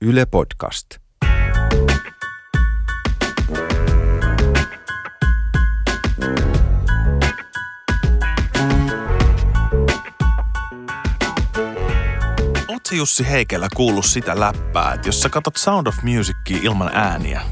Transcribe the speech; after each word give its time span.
Yle 0.00 0.26
Podcast. 0.26 0.98
Oletko 12.68 12.94
Jussi 12.96 13.28
Heikelä 13.30 13.68
kuullut 13.76 14.04
sitä 14.04 14.40
läppää, 14.40 14.92
että 14.94 15.08
jos 15.08 15.22
sä 15.22 15.28
katsot 15.28 15.56
Sound 15.56 15.86
of 15.86 15.96
Musicia 16.02 16.58
ilman 16.62 16.90
ääniä 16.94 17.42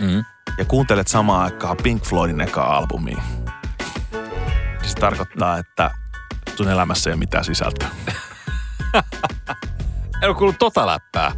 Mm. 0.00 0.24
ja 0.58 0.64
kuuntelet 0.64 1.08
samaan 1.08 1.44
aikaan 1.44 1.76
Pink 1.82 2.04
Floydin 2.04 2.40
ekaa 2.40 2.76
albumia, 2.76 3.22
niin 4.80 4.88
se 4.90 4.94
tarkoittaa, 4.94 5.58
että 5.58 5.90
sun 6.56 6.68
elämässä 6.68 7.10
ei 7.10 7.14
ole 7.14 7.18
mitään 7.18 7.44
sisältöä. 7.44 7.88
En 10.22 10.28
ole 10.28 10.34
kuullut 10.34 10.58
tota 10.58 10.86
läppää. 10.86 11.32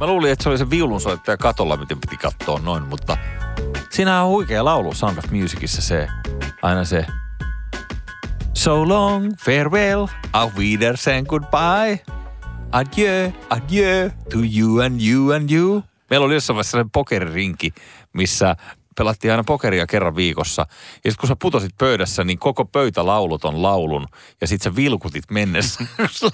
Mä 0.00 0.06
luulin, 0.06 0.32
että 0.32 0.42
se 0.42 0.48
oli 0.48 0.58
se 0.58 0.70
viulunsoittaja 0.70 1.36
katolla, 1.36 1.76
miten 1.76 2.00
piti 2.00 2.16
katsoa 2.16 2.58
noin, 2.58 2.82
mutta 2.82 3.16
siinä 3.90 4.22
on 4.22 4.28
huikea 4.28 4.64
laulu 4.64 4.94
Sound 4.94 5.18
of 5.18 5.30
Musicissa 5.30 5.82
se, 5.82 6.08
aina 6.62 6.84
se 6.84 7.06
So 8.54 8.88
long, 8.88 9.34
farewell, 9.44 10.06
auf 10.32 10.56
Wiedersehen, 10.56 11.24
goodbye. 11.28 12.00
Adieu, 12.72 13.32
adieu 13.50 14.10
to 14.30 14.38
you 14.58 14.80
and 14.80 15.00
you 15.00 15.32
and 15.32 15.50
you. 15.50 15.82
Meillä 16.10 16.26
oli 16.26 16.34
jossain 16.34 16.54
vaiheessa 16.54 16.70
sellainen 16.70 16.90
pokeririnki, 16.90 17.74
missä 18.12 18.56
pelattiin 18.94 19.30
aina 19.30 19.44
pokeria 19.44 19.86
kerran 19.86 20.16
viikossa. 20.16 20.66
Ja 21.04 21.10
sitten 21.10 21.20
kun 21.20 21.28
sä 21.28 21.36
putosit 21.36 21.72
pöydässä, 21.78 22.24
niin 22.24 22.38
koko 22.38 22.64
pöytä 22.64 23.06
lauluton 23.06 23.62
laulun. 23.62 24.06
Ja 24.40 24.46
sitten 24.46 24.72
sä 24.72 24.76
vilkutit 24.76 25.24
mennessä. 25.30 25.84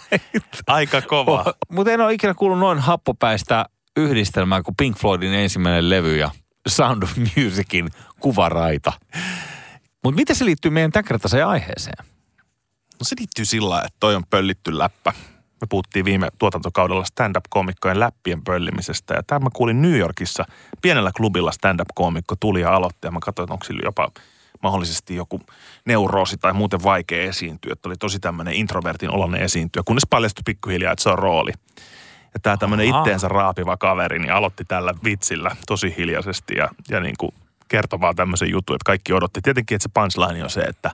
Aika 0.67 1.03
kova. 1.03 1.45
Mutta 1.69 1.93
en 1.93 2.01
ole 2.01 2.13
ikinä 2.13 2.35
kuullut 2.35 2.59
noin 2.59 2.79
happopäistä 2.79 3.67
yhdistelmää 3.97 4.63
kuin 4.63 4.77
Pink 4.77 4.99
Floydin 4.99 5.35
ensimmäinen 5.35 5.91
levy 5.91 6.17
ja 6.17 6.31
Sound 6.69 7.03
of 7.03 7.17
Musicin 7.17 7.89
kuvaraita. 8.21 8.93
Mutta 10.05 10.17
miten 10.17 10.37
se 10.37 10.45
liittyy 10.45 10.71
meidän 10.71 10.93
tämänkertaiseen 10.93 11.47
aiheeseen? 11.47 12.05
No 13.01 13.05
se 13.05 13.17
liittyy 13.19 13.45
sillä 13.45 13.79
että 13.79 13.97
toi 14.01 14.15
on 14.15 14.27
pöllitty 14.31 14.79
läppä. 14.79 15.13
Me 15.61 15.67
puhuttiin 15.69 16.05
viime 16.05 16.29
tuotantokaudella 16.39 17.05
stand-up-koomikkojen 17.05 18.01
läppien 18.01 18.43
pöllimisestä. 18.43 19.15
Ja 19.15 19.23
tämä 19.23 19.39
mä 19.39 19.51
kuulin 19.53 19.83
New 19.83 19.97
Yorkissa. 19.99 20.45
Pienellä 20.83 21.11
klubilla 21.17 21.53
stand-up-koomikko 21.53 22.37
tuli 22.41 22.61
ja 22.61 22.75
aloitti. 22.75 23.07
Ja 23.07 23.11
mä 23.11 23.19
katsoin, 23.23 23.53
onko 23.53 23.65
sillä 23.65 23.81
jopa 23.85 24.11
mahdollisesti 24.63 25.15
joku 25.15 25.41
neuroosi 25.85 26.37
tai 26.37 26.53
muuten 26.53 26.83
vaikea 26.83 27.23
esiintyä. 27.23 27.73
Että 27.73 27.89
oli 27.89 27.97
tosi 27.97 28.19
tämmöinen 28.19 28.55
introvertin 28.55 29.11
oloinen 29.11 29.43
esiintyä, 29.43 29.83
kunnes 29.85 30.07
paljastui 30.11 30.43
pikkuhiljaa, 30.47 30.93
että 30.93 31.03
se 31.03 31.09
on 31.09 31.19
rooli. 31.19 31.53
Ja 32.35 32.41
tämä 32.43 32.57
tämmöinen 32.57 32.87
itteensä 32.87 33.29
raapiva 33.29 33.77
kaveri 33.77 34.19
niin 34.19 34.33
aloitti 34.33 34.65
tällä 34.65 34.95
vitsillä 35.05 35.57
tosi 35.67 35.95
hiljaisesti 35.97 36.55
ja, 36.57 36.69
ja 36.89 37.01
niin 37.01 37.15
kuin 37.19 37.35
kertoi 37.69 38.01
vaan 38.01 38.17
tämmöisen 38.17 38.51
jutun, 38.51 38.77
että 38.77 38.87
kaikki 38.87 39.13
odotti. 39.13 39.41
Tietenkin, 39.43 39.77
että 39.77 39.83
se 39.83 39.91
punchline 39.95 40.45
on 40.45 40.51
se, 40.51 40.61
että 40.61 40.91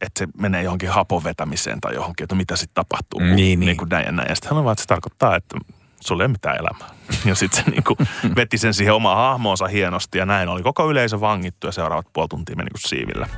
että 0.00 0.18
se 0.18 0.26
menee 0.40 0.62
johonkin 0.62 0.90
hapon 0.90 1.24
vetämiseen 1.24 1.80
tai 1.80 1.94
johonkin, 1.94 2.24
että 2.24 2.34
mitä 2.34 2.56
sitten 2.56 2.74
tapahtuu. 2.74 3.20
Niin, 3.20 3.36
niin. 3.36 3.60
niin 3.60 3.76
kuin 3.76 3.88
näin 3.88 4.06
ja 4.06 4.12
näin. 4.12 4.28
Ja 4.28 4.34
sitten 4.34 4.50
hän 4.50 4.58
on 4.58 4.64
vaan, 4.64 4.72
että 4.72 4.82
se 4.82 4.86
tarkoittaa, 4.88 5.36
että 5.36 5.56
sulla 6.00 6.22
ei 6.22 6.26
ole 6.26 6.32
mitään 6.32 6.56
elämää. 6.56 6.88
Ja 7.24 7.34
sitten 7.34 7.64
se 7.64 7.70
niin 7.70 7.84
kuin 7.84 7.96
veti 8.36 8.58
sen 8.58 8.74
siihen 8.74 8.94
omaan 8.94 9.16
hahmoonsa 9.16 9.66
hienosti 9.66 10.18
ja 10.18 10.26
näin 10.26 10.48
oli 10.48 10.62
koko 10.62 10.90
yleisö 10.90 11.20
vangittu 11.20 11.66
ja 11.66 11.72
seuraavat 11.72 12.06
puoli 12.12 12.28
tuntia 12.28 12.56
meni 12.56 12.70
kuin 12.70 12.80
siivillä. 12.80 13.28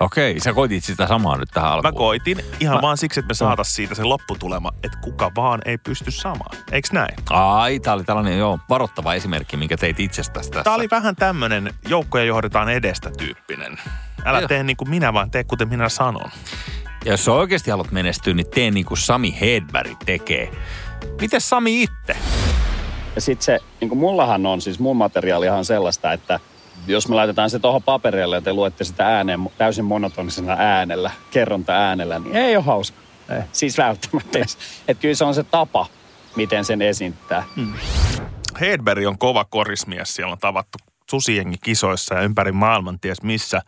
Okei, 0.00 0.40
sä 0.40 0.52
koitit 0.52 0.84
sitä 0.84 1.06
samaa 1.06 1.36
nyt 1.36 1.48
tähän 1.54 1.70
Mä 1.70 1.74
alkuun. 1.74 1.94
koitin 1.94 2.38
ihan 2.60 2.74
Mä- 2.74 2.78
mä... 2.78 2.82
vaan 2.82 2.96
siksi, 2.96 3.20
että 3.20 3.28
me 3.30 3.34
saatais 3.34 3.74
siitä 3.74 3.94
se 3.94 4.02
lopputulema, 4.04 4.72
että 4.84 4.98
kuka 5.02 5.30
vaan 5.36 5.60
ei 5.64 5.78
pysty 5.78 6.10
samaan. 6.10 6.56
Eiks 6.72 6.92
näin? 6.92 7.14
Ai, 7.30 7.80
tää 7.80 7.94
oli 7.94 8.04
tällainen 8.04 8.38
joo, 8.38 8.58
varoittava 8.68 9.14
esimerkki, 9.14 9.56
minkä 9.56 9.76
teit 9.76 10.00
itsestäsi 10.00 10.50
tässä. 10.50 10.64
Tää 10.64 10.74
oli 10.74 10.88
vähän 10.90 11.16
tämmönen 11.16 11.74
joukkoja 11.88 12.24
johdetaan 12.24 12.68
edestä 12.68 13.10
tyyppinen. 13.18 13.78
Älä 14.24 14.38
Joo. 14.38 14.48
tee 14.48 14.62
niin 14.62 14.76
kuin 14.76 14.90
minä, 14.90 15.12
vaan 15.12 15.30
tee 15.30 15.44
kuten 15.44 15.68
minä 15.68 15.88
sanon. 15.88 16.30
Ja 17.04 17.12
jos 17.12 17.24
sä 17.24 17.32
oikeasti 17.32 17.70
haluat 17.70 17.92
menestyä, 17.92 18.34
niin 18.34 18.50
tee 18.50 18.70
niin 18.70 18.86
kuin 18.86 18.98
Sami 18.98 19.36
Hedberg 19.40 19.96
tekee. 20.06 20.50
Miten 21.20 21.40
Sami 21.40 21.82
itse? 21.82 22.16
Ja 23.14 23.20
sitten 23.20 23.44
se, 23.44 23.58
niin 23.80 23.88
kuin 23.88 23.98
mullahan 23.98 24.46
on, 24.46 24.60
siis 24.60 24.78
mun 24.78 24.96
materiaalihan 24.96 25.58
on 25.58 25.64
sellaista, 25.64 26.12
että 26.12 26.40
jos 26.86 27.08
me 27.08 27.14
laitetaan 27.14 27.50
se 27.50 27.58
tuohon 27.58 27.82
paperille 27.82 28.36
ja 28.36 28.42
te 28.42 28.52
luette 28.52 28.84
sitä 28.84 29.06
ääneen 29.06 29.50
täysin 29.58 29.84
monotonisena 29.84 30.56
äänellä, 30.58 31.10
kerronta 31.30 31.72
äänellä, 31.72 32.18
niin 32.18 32.36
ei 32.36 32.56
ole 32.56 32.64
hauska. 32.64 32.98
Ei. 33.30 33.42
Siis 33.52 33.78
välttämättä. 33.78 34.38
että 34.88 35.00
kyllä 35.00 35.14
se 35.14 35.24
on 35.24 35.34
se 35.34 35.42
tapa, 35.42 35.86
miten 36.36 36.64
sen 36.64 36.82
esittää. 36.82 37.44
Hedberg 38.60 39.06
on 39.06 39.18
kova 39.18 39.44
korismies. 39.44 40.14
Siellä 40.14 40.32
on 40.32 40.38
tavattu 40.38 40.78
susiengi 41.10 41.56
kisoissa 41.64 42.14
ja 42.14 42.20
ympäri 42.20 42.52
maailman 42.52 43.00
ties 43.00 43.22
missä. 43.22 43.62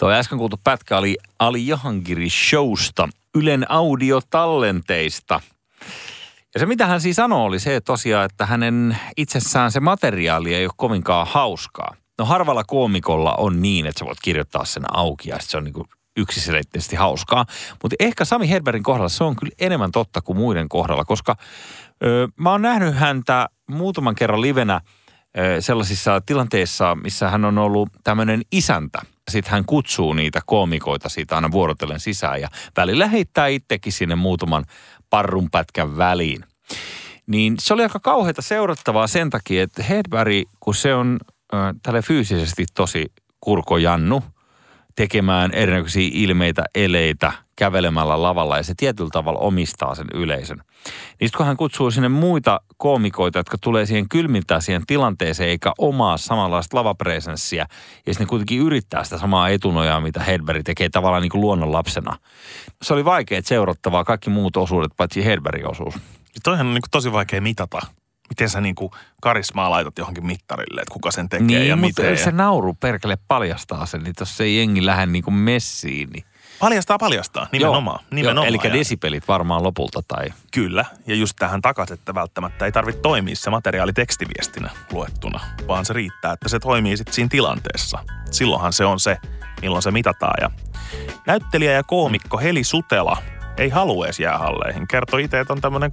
Tuo 0.00 0.10
äsken 0.10 0.38
kuultu 0.38 0.60
pätkä 0.64 0.98
oli 0.98 1.16
Ali 1.38 1.66
Jahangiri 1.66 2.30
Showsta, 2.30 3.08
Ylen 3.34 3.70
audiotallenteista. 3.70 5.40
Ja 6.54 6.60
se, 6.60 6.66
mitä 6.66 6.86
hän 6.86 7.00
siis 7.00 7.16
sanoi, 7.16 7.46
oli 7.46 7.58
se 7.58 7.80
tosiaan, 7.80 8.24
että 8.24 8.46
hänen 8.46 8.98
itsessään 9.16 9.72
se 9.72 9.80
materiaali 9.80 10.54
ei 10.54 10.64
ole 10.64 10.72
kovinkaan 10.76 11.26
hauskaa. 11.26 11.94
No 12.18 12.24
harvalla 12.24 12.64
koomikolla 12.64 13.34
on 13.34 13.62
niin, 13.62 13.86
että 13.86 13.98
sä 13.98 14.04
voit 14.04 14.18
kirjoittaa 14.22 14.64
sen 14.64 14.96
auki 14.96 15.28
ja 15.28 15.36
se 15.40 15.56
on 15.56 15.64
niin 15.64 15.74
yksiselitteisesti 16.16 16.96
hauskaa. 16.96 17.46
Mutta 17.82 17.96
ehkä 17.98 18.24
Sami 18.24 18.50
Hedbergin 18.50 18.82
kohdalla 18.82 19.08
se 19.08 19.24
on 19.24 19.36
kyllä 19.36 19.52
enemmän 19.60 19.92
totta 19.92 20.22
kuin 20.22 20.36
muiden 20.36 20.68
kohdalla, 20.68 21.04
koska 21.04 21.36
ö, 22.04 22.28
mä 22.36 22.50
oon 22.50 22.62
nähnyt 22.62 22.94
häntä 22.94 23.48
muutaman 23.70 24.14
kerran 24.14 24.40
livenä 24.40 24.80
ö, 25.38 25.60
sellaisissa 25.60 26.20
tilanteissa, 26.20 26.94
missä 26.94 27.30
hän 27.30 27.44
on 27.44 27.58
ollut 27.58 27.88
tämmöinen 28.04 28.42
isäntä. 28.52 29.02
Sitten 29.30 29.52
hän 29.52 29.64
kutsuu 29.64 30.12
niitä 30.12 30.40
koomikoita 30.46 31.08
siitä 31.08 31.34
aina 31.34 31.50
vuorotellen 31.50 32.00
sisään 32.00 32.40
ja 32.40 32.48
välillä 32.76 33.06
heittää 33.06 33.46
itsekin 33.46 33.92
sinne 33.92 34.14
muutaman 34.14 34.64
parrunpätkän 35.10 35.96
väliin. 35.96 36.44
Niin 37.26 37.54
se 37.60 37.74
oli 37.74 37.82
aika 37.82 38.00
kauheita 38.00 38.42
seurattavaa 38.42 39.06
sen 39.06 39.30
takia, 39.30 39.62
että 39.62 39.82
Hedberg, 39.82 40.48
kun 40.60 40.74
se 40.74 40.94
on 40.94 41.18
tälle 41.82 42.02
fyysisesti 42.02 42.66
tosi 42.74 43.12
kurkojannu, 43.40 44.22
tekemään 44.96 45.54
erinäköisiä 45.54 46.10
ilmeitä, 46.12 46.64
eleitä, 46.74 47.32
kävelemällä 47.56 48.22
lavalla 48.22 48.56
ja 48.56 48.62
se 48.62 48.74
tietyllä 48.76 49.10
tavalla 49.12 49.38
omistaa 49.38 49.94
sen 49.94 50.06
yleisön. 50.14 50.62
Niin 51.20 51.30
kun 51.36 51.46
hän 51.46 51.56
kutsuu 51.56 51.90
sinne 51.90 52.08
muita 52.08 52.60
koomikoita, 52.76 53.38
jotka 53.38 53.58
tulee 53.60 53.86
siihen 53.86 54.08
kylmiltään 54.08 54.62
siihen 54.62 54.86
tilanteeseen 54.86 55.48
eikä 55.48 55.72
omaa 55.78 56.16
samanlaista 56.16 56.76
lavapresenssiä 56.76 57.66
ja 58.06 58.14
sitten 58.14 58.26
kuitenkin 58.26 58.60
yrittää 58.60 59.04
sitä 59.04 59.18
samaa 59.18 59.48
etunojaa, 59.48 60.00
mitä 60.00 60.22
Hedberg 60.22 60.64
tekee 60.64 60.88
tavallaan 60.88 61.22
niin 61.22 61.30
kuin 61.30 61.40
luonnonlapsena. 61.40 62.16
Se 62.82 62.94
oli 62.94 63.04
vaikea 63.04 63.40
seurattavaa 63.44 64.04
kaikki 64.04 64.30
muut 64.30 64.56
osuudet, 64.56 64.92
paitsi 64.96 65.24
Hedbergin 65.24 65.70
osuus. 65.70 65.94
Ja 66.34 66.40
toihan 66.44 66.66
on 66.66 66.74
niin 66.74 66.82
kuin 66.82 66.90
tosi 66.90 67.12
vaikea 67.12 67.40
mitata. 67.40 67.80
Miten 68.28 68.48
sä 68.48 68.60
niin 68.60 68.74
kuin 68.74 68.90
karismaa 69.22 69.70
laitat 69.70 69.98
johonkin 69.98 70.26
mittarille, 70.26 70.80
että 70.80 70.92
kuka 70.92 71.10
sen 71.10 71.28
tekee 71.28 71.46
Niin, 71.46 71.68
ja 71.68 71.76
mutta 71.76 72.02
miten. 72.02 72.18
se 72.18 72.24
Ja... 72.24 72.32
nauru 72.32 72.74
perkele 72.74 73.18
paljastaa 73.28 73.86
sen, 73.86 74.02
niin 74.02 74.14
jos 74.20 74.40
ei 74.40 74.56
jengi 74.56 74.86
lähde 74.86 75.06
niin 75.06 75.24
kuin 75.24 75.34
messiin, 75.34 76.10
niin... 76.10 76.24
Paljastaa, 76.60 76.98
paljastaa. 76.98 77.46
Nimenomaan. 77.52 78.04
nimenomaan. 78.10 78.48
Eli 78.48 78.58
Ja- 78.64 78.72
desipelit 78.72 79.28
varmaan 79.28 79.62
lopulta 79.62 80.02
tai... 80.08 80.26
Kyllä, 80.52 80.84
ja 81.06 81.14
just 81.14 81.36
tähän 81.38 81.62
takaisin, 81.62 81.94
että 81.94 82.14
välttämättä 82.14 82.64
ei 82.64 82.72
tarvitse 82.72 83.00
toimia 83.00 83.36
se 83.36 83.50
materiaali 83.50 83.92
tekstiviestinä 83.92 84.70
luettuna, 84.92 85.40
vaan 85.68 85.84
se 85.84 85.92
riittää, 85.92 86.32
että 86.32 86.48
se 86.48 86.58
toimii 86.58 86.96
sitten 86.96 87.14
siinä 87.14 87.28
tilanteessa. 87.28 87.98
Silloinhan 88.30 88.72
se 88.72 88.84
on 88.84 89.00
se, 89.00 89.16
milloin 89.62 89.82
se 89.82 89.90
mitataan. 89.90 90.34
Ja 90.40 90.50
näyttelijä 91.26 91.72
ja 91.72 91.82
koomikko 91.82 92.38
Heli 92.38 92.64
Sutela 92.64 93.16
ei 93.58 93.68
halua 93.68 94.04
edes 94.04 94.20
jäähalleihin. 94.20 94.88
Kertoi 94.88 95.24
itse, 95.24 95.40
että 95.40 95.52
on 95.52 95.60
tämmöinen 95.60 95.90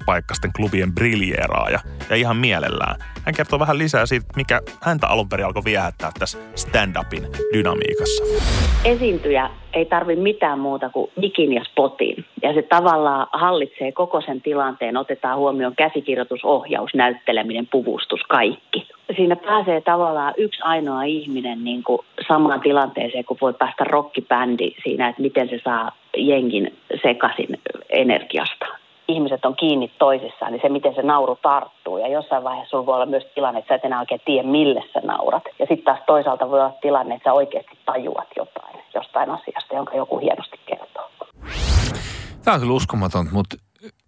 300-500 0.00 0.04
paikkasten 0.06 0.52
klubien 0.56 0.94
briljeeraaja 0.94 1.80
ja 2.10 2.16
ihan 2.16 2.36
mielellään. 2.36 2.96
Hän 3.24 3.34
kertoo 3.34 3.58
vähän 3.58 3.78
lisää 3.78 4.06
siitä, 4.06 4.26
mikä 4.36 4.60
häntä 4.80 5.06
alun 5.06 5.28
perin 5.28 5.46
alkoi 5.46 5.64
viehättää 5.64 6.12
tässä 6.18 6.38
stand-upin 6.54 7.28
dynamiikassa. 7.52 8.24
esiintyjä 8.84 9.50
ei 9.72 9.84
tarvi 9.84 10.16
mitään 10.16 10.58
muuta 10.58 10.90
kuin 10.90 11.10
mikin 11.16 11.52
ja 11.52 11.64
spotin. 11.64 12.24
Ja 12.42 12.54
se 12.54 12.62
tavallaan 12.62 13.26
hallitsee 13.32 13.92
koko 13.92 14.20
sen 14.20 14.40
tilanteen, 14.40 14.96
otetaan 14.96 15.38
huomioon 15.38 15.76
käsikirjoitus, 15.76 16.44
ohjaus, 16.44 16.94
näytteleminen, 16.94 17.68
puvustus, 17.72 18.20
kaikki. 18.28 18.86
Siinä 19.16 19.36
pääsee 19.36 19.80
tavallaan 19.80 20.34
yksi 20.36 20.62
ainoa 20.62 21.02
ihminen 21.02 21.64
niin 21.64 21.82
kuin 21.82 21.98
samaan 22.28 22.60
tilanteeseen, 22.60 23.24
kun 23.24 23.38
voi 23.40 23.54
päästä 23.54 23.84
rockibändi 23.84 24.70
siinä, 24.82 25.08
että 25.08 25.22
miten 25.22 25.48
se 25.48 25.60
saa 25.64 25.92
jengin 26.16 26.74
sekaisin 27.02 27.60
energiasta. 27.90 28.81
Ihmiset 29.14 29.44
on 29.44 29.56
kiinni 29.56 29.88
toisissaan, 29.98 30.52
niin 30.52 30.62
se 30.62 30.68
miten 30.68 30.94
se 30.94 31.02
nauru 31.02 31.38
tarttuu. 31.42 31.98
Ja 31.98 32.08
jossain 32.08 32.44
vaiheessa 32.44 32.70
sulla 32.70 32.86
voi 32.86 32.94
olla 32.94 33.06
myös 33.06 33.26
tilanne, 33.34 33.58
että 33.60 33.68
sä 33.68 33.74
et 33.74 33.84
enää 33.84 34.00
oikein 34.00 34.20
tiedä, 34.24 34.48
mille 34.48 34.82
sä 34.92 35.00
naurat. 35.04 35.44
Ja 35.58 35.66
sitten 35.66 35.84
taas 35.84 36.00
toisaalta 36.06 36.50
voi 36.50 36.60
olla 36.60 36.78
tilanne, 36.82 37.14
että 37.14 37.30
sä 37.30 37.32
oikeasti 37.32 37.78
tajuat 37.86 38.28
jotain 38.36 38.82
jostain 38.94 39.30
asiasta, 39.30 39.74
jonka 39.74 39.96
joku 39.96 40.18
hienosti 40.18 40.60
kertoo. 40.66 41.10
Tämä 42.44 42.54
on 42.54 42.60
kyllä 42.60 42.72
uskomatonta, 42.72 43.32
mutta 43.32 43.56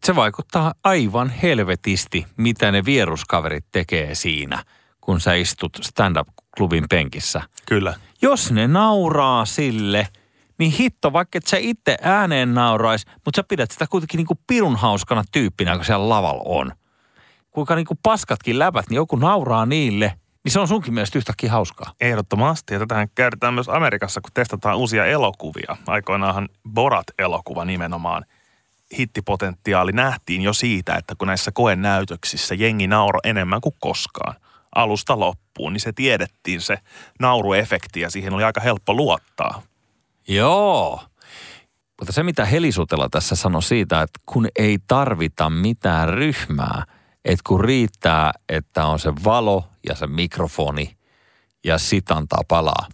se 0.05 0.17
vaikuttaa 0.17 0.73
aivan 0.85 1.31
helvetisti, 1.31 2.27
mitä 2.37 2.73
ne 2.73 2.83
vieruskaverit 2.85 3.65
tekee 3.73 4.15
siinä, 4.15 4.63
kun 5.01 5.21
sä 5.21 5.35
istut 5.35 5.73
stand-up-klubin 5.81 6.85
penkissä. 6.91 7.43
Kyllä. 7.69 7.95
Jos 8.23 8.53
ne 8.53 8.69
nauraa 8.69 9.45
sille, 9.45 10.07
niin 10.59 10.73
hitto, 10.73 11.13
vaikka 11.13 11.39
et 11.39 11.47
sä 11.47 11.57
itse 11.57 11.97
ääneen 12.03 12.55
naurais, 12.55 13.07
mutta 13.25 13.39
sä 13.39 13.45
pidät 13.49 13.71
sitä 13.71 13.87
kuitenkin 13.91 14.19
niinku 14.19 14.39
pirun 14.47 14.77
hauskana 14.77 15.25
tyyppinä, 15.33 15.77
kun 15.77 15.85
siellä 15.85 16.09
lavalla 16.09 16.43
on. 16.45 16.73
Kuinka 17.51 17.75
niinku 17.75 17.95
paskatkin 18.03 18.59
läpät, 18.59 18.91
niin 18.91 18.97
joku 18.97 19.17
nauraa 19.17 19.67
niille, 19.67 20.13
niin 20.45 20.53
se 20.53 20.61
on 20.61 20.69
sunkin 20.69 20.95
mielestä 20.95 21.19
yhtäkkiä 21.19 21.51
hauskaa. 21.51 21.93
Ehdottomasti. 22.01 22.75
Ja 22.75 22.81
tätähän 22.81 23.09
käytetään 23.15 23.55
myös 23.55 23.69
Amerikassa, 23.69 24.21
kun 24.21 24.31
testataan 24.35 24.77
uusia 24.77 25.07
elokuvia. 25.07 25.77
Aikoinaanhan 25.87 26.49
Borat-elokuva 26.75 27.65
nimenomaan 27.65 28.25
hittipotentiaali 28.99 29.93
nähtiin 29.93 30.43
jo 30.43 30.53
siitä, 30.53 30.95
että 30.95 31.15
kun 31.19 31.29
näissä 31.29 31.51
koenäytöksissä 31.53 32.55
jengi 32.55 32.87
nauro 32.87 33.21
enemmän 33.25 33.61
kuin 33.61 33.75
koskaan 33.81 34.35
alusta 34.75 35.19
loppuun, 35.19 35.73
niin 35.73 35.81
se 35.81 35.93
tiedettiin 35.93 36.61
se 36.61 36.79
nauruefekti 37.21 38.01
ja 38.01 38.11
siihen 38.11 38.35
oli 38.35 38.45
aika 38.45 38.61
helppo 38.61 38.95
luottaa. 38.95 39.63
Joo. 40.29 41.01
Mutta 42.01 42.13
se, 42.13 42.23
mitä 42.23 42.45
Helisutela 42.45 43.09
tässä 43.09 43.37
sanoi 43.37 43.63
siitä, 43.63 44.03
että 44.03 44.21
kun 44.27 44.49
ei 44.59 44.79
tarvita 44.87 45.51
mitään 45.51 46.09
ryhmää, 46.09 46.85
että 47.25 47.43
kun 47.47 47.65
riittää, 47.65 48.33
että 48.49 48.87
on 48.87 48.99
se 48.99 49.13
valo 49.25 49.65
ja 49.89 49.95
se 49.95 50.07
mikrofoni 50.07 50.97
ja 51.65 51.79
sit 51.79 52.11
antaa 52.11 52.43
palaa, 52.49 52.87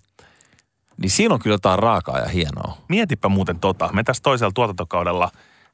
niin 0.97 1.11
siinä 1.11 1.35
on 1.35 1.41
kyllä 1.41 1.55
jotain 1.55 1.79
raakaa 1.79 2.19
ja 2.19 2.29
hienoa. 2.29 2.77
Mietipä 2.89 3.29
muuten 3.29 3.61
tota. 3.61 3.93
Me 3.93 4.03
tässä 4.03 4.23
toisella 4.23 4.53
tuotantokaudella 4.55 5.31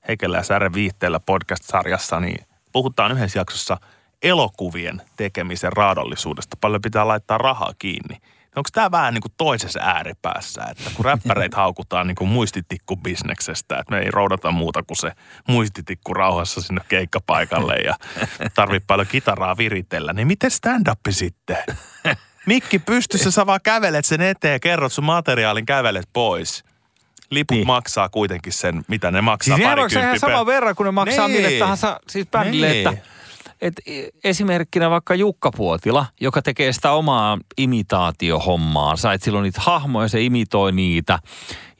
Heikellä 0.08 0.36
ja 0.36 0.42
Särren 0.42 0.72
viihteellä 0.72 1.20
podcast-sarjassa, 1.20 2.20
niin 2.20 2.46
puhutaan 2.72 3.12
yhdessä 3.12 3.38
jaksossa 3.38 3.76
elokuvien 4.22 5.02
tekemisen 5.16 5.72
raadollisuudesta. 5.72 6.56
Paljon 6.60 6.82
pitää 6.82 7.08
laittaa 7.08 7.38
rahaa 7.38 7.72
kiinni. 7.78 8.16
Onko 8.56 8.68
tämä 8.72 8.90
vähän 8.90 9.14
niin 9.14 9.22
kuin 9.22 9.32
toisessa 9.36 9.80
ääripäässä, 9.82 10.62
että 10.70 10.90
kun 10.94 11.04
räppäreitä 11.04 11.56
haukutaan 11.62 12.06
niin 12.06 12.14
kuin 12.14 12.28
muistitikkubisneksestä, 12.28 13.78
että 13.78 13.94
me 13.94 14.00
ei 14.00 14.10
roudata 14.10 14.50
muuta 14.50 14.82
kuin 14.82 14.96
se 14.96 15.12
muistitikku 15.48 16.14
rauhassa 16.14 16.60
sinne 16.60 16.80
keikkapaikalle 16.88 17.74
ja 17.74 17.94
tarvii 18.54 18.80
paljon 18.86 19.06
kitaraa 19.06 19.56
viritellä, 19.56 20.12
niin 20.12 20.26
miten 20.26 20.50
stand-up 20.50 20.98
sitten? 21.10 21.56
Mikki 22.46 22.78
pystyssä 22.78 23.30
sä 23.30 23.46
vaan 23.46 23.60
kävelet 23.62 24.04
sen 24.04 24.20
eteen 24.20 24.52
ja 24.52 24.60
kerrot 24.60 24.92
sun 24.92 25.04
materiaalin, 25.04 25.66
kävelet 25.66 26.08
pois. 26.12 26.64
Liput 27.30 27.56
Niin. 27.56 27.66
maksaa 27.66 28.08
kuitenkin 28.08 28.52
sen, 28.52 28.82
mitä 28.88 29.10
ne 29.10 29.20
maksaa. 29.20 29.56
Siis 29.56 29.68
ne 29.68 29.76
maksaa 29.76 30.02
ihan 30.02 30.18
saman 30.20 30.46
verran, 30.46 30.74
kun 30.76 30.86
ne 30.86 30.92
maksaa 30.92 31.28
Niin. 31.28 31.42
mille 31.42 31.58
tahansa 31.58 32.00
siis 32.08 32.26
bändille, 32.30 32.68
Niin. 32.68 32.88
että 32.88 33.02
et 33.60 33.74
esimerkkinä 34.24 34.90
vaikka 34.90 35.14
Jukka 35.14 35.50
Puotila, 35.50 36.06
joka 36.20 36.42
tekee 36.42 36.72
sitä 36.72 36.92
omaa 36.92 37.38
imitaatiohommaansa, 37.58 39.12
että 39.12 39.24
silloin 39.24 39.42
niitä 39.42 39.60
hahmoja, 39.60 40.08
se 40.08 40.22
imitoi 40.22 40.72
niitä 40.72 41.18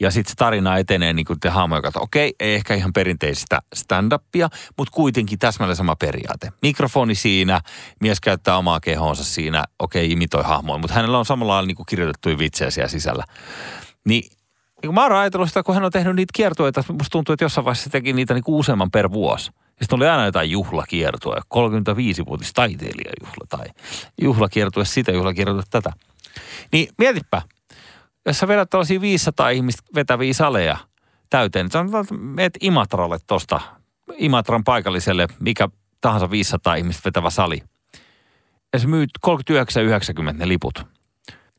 ja 0.01 0.11
sitten 0.11 0.31
se 0.31 0.37
tarina 0.37 0.79
etenee 0.79 1.13
niin 1.13 1.27
kuin 1.27 1.41
te 1.41 1.49
hahmoja 1.49 1.83
katsoo. 1.83 2.03
Okei, 2.03 2.35
ei 2.41 2.55
ehkä 2.55 2.75
ihan 2.75 2.93
perinteistä 2.93 3.59
stand-upia, 3.75 4.49
mutta 4.79 4.93
kuitenkin 4.93 5.39
täsmälleen 5.39 5.77
sama 5.77 5.97
periaate. 5.97 6.53
Mikrofoni 6.63 7.15
siinä, 7.15 7.61
mies 8.01 8.21
käyttää 8.21 8.57
omaa 8.57 8.81
kehoonsa 8.81 9.25
siinä, 9.25 9.65
okei, 9.79 10.13
imitoi 10.13 10.43
hahmoja, 10.43 10.79
mutta 10.79 10.95
hänellä 10.95 11.19
on 11.19 11.25
samalla 11.25 11.53
lailla 11.53 11.67
niin 11.67 11.87
kirjoitettuja 11.89 12.39
vitsejä 12.39 12.71
siellä 12.71 12.89
sisällä. 12.89 13.25
Niin 14.05 14.23
niin 14.83 14.89
kun 14.89 14.95
mä 14.95 15.03
oon 15.03 15.13
ajatellut 15.13 15.49
sitä, 15.49 15.63
kun 15.63 15.75
hän 15.75 15.85
on 15.85 15.93
tehnyt 15.93 16.17
niitä 16.17 16.33
kiertueita, 16.35 16.85
musta 16.89 17.11
tuntuu, 17.11 17.33
että 17.33 17.45
jossain 17.45 17.65
vaiheessa 17.65 17.85
se 17.85 17.91
teki 17.91 18.13
niitä 18.13 18.35
niin 18.35 18.45
useamman 18.47 18.91
per 18.91 19.13
vuosi. 19.13 19.51
Sitten 19.81 19.97
oli 19.97 20.09
aina 20.09 20.25
jotain 20.25 20.51
juhlakiertoja, 20.51 21.43
35-vuotis 21.55 22.53
taiteilijajuhla 22.53 23.47
tai 23.49 23.67
juhlakiertue 24.23 24.85
sitä, 24.85 25.13
juhlakiertue 25.13 25.63
tätä. 25.71 25.93
Niin 26.73 26.89
mietipä, 26.99 27.43
jos 28.27 28.39
sä 28.39 28.49
vedät 28.49 28.71
tällaisia 28.71 29.01
500 29.01 29.51
ihmistä 29.51 29.83
vetäviä 29.95 30.35
saleja 30.35 30.77
täyteen, 31.31 31.65
niin 31.65 31.73
sanotaan, 31.73 32.03
että 32.03 32.15
meet 32.15 32.59
Imatralle 32.61 33.19
tosta, 33.27 33.61
Imatran 34.17 34.65
paikalliselle, 34.65 35.27
mikä 35.41 35.69
tahansa 36.01 36.31
500 36.31 36.75
ihmistä 36.75 37.03
vetävä 37.05 37.31
sali. 37.31 37.63
Ja 38.73 38.79
se 38.79 38.87
myyt 38.87 39.11
39,90 39.27 40.33
ne 40.33 40.49
liput. 40.49 40.87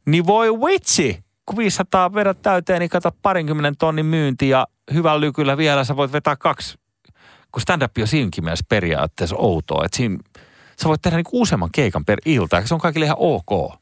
Niin 0.05 0.27
voi 0.27 0.53
vitsi, 0.53 1.23
kun 1.45 1.57
500 1.57 2.13
vedät 2.13 2.41
täyteen, 2.41 2.79
niin 2.79 2.89
kato 2.89 3.11
parinkymmenen 3.21 3.77
tonnin 3.77 4.05
myynti 4.05 4.49
ja 4.49 4.67
hyvällä 4.93 5.21
lykyllä 5.21 5.57
vielä 5.57 5.83
sä 5.83 5.95
voit 5.95 6.11
vetää 6.11 6.35
kaksi. 6.35 6.77
Kun 7.57 7.61
stand-up 7.61 7.91
on 8.01 8.07
siinäkin 8.07 8.43
mielessä 8.43 8.65
periaatteessa 8.69 9.35
outoa, 9.39 9.85
että 9.85 9.97
siinä 9.97 10.17
sä 10.81 10.89
voit 10.89 11.01
tehdä 11.01 11.17
niinku 11.17 11.41
useamman 11.41 11.69
keikan 11.71 12.05
per 12.05 12.19
ilta, 12.25 12.55
ja 12.55 12.67
se 12.67 12.73
on 12.73 12.79
kaikille 12.79 13.05
ihan 13.05 13.17
ok. 13.19 13.73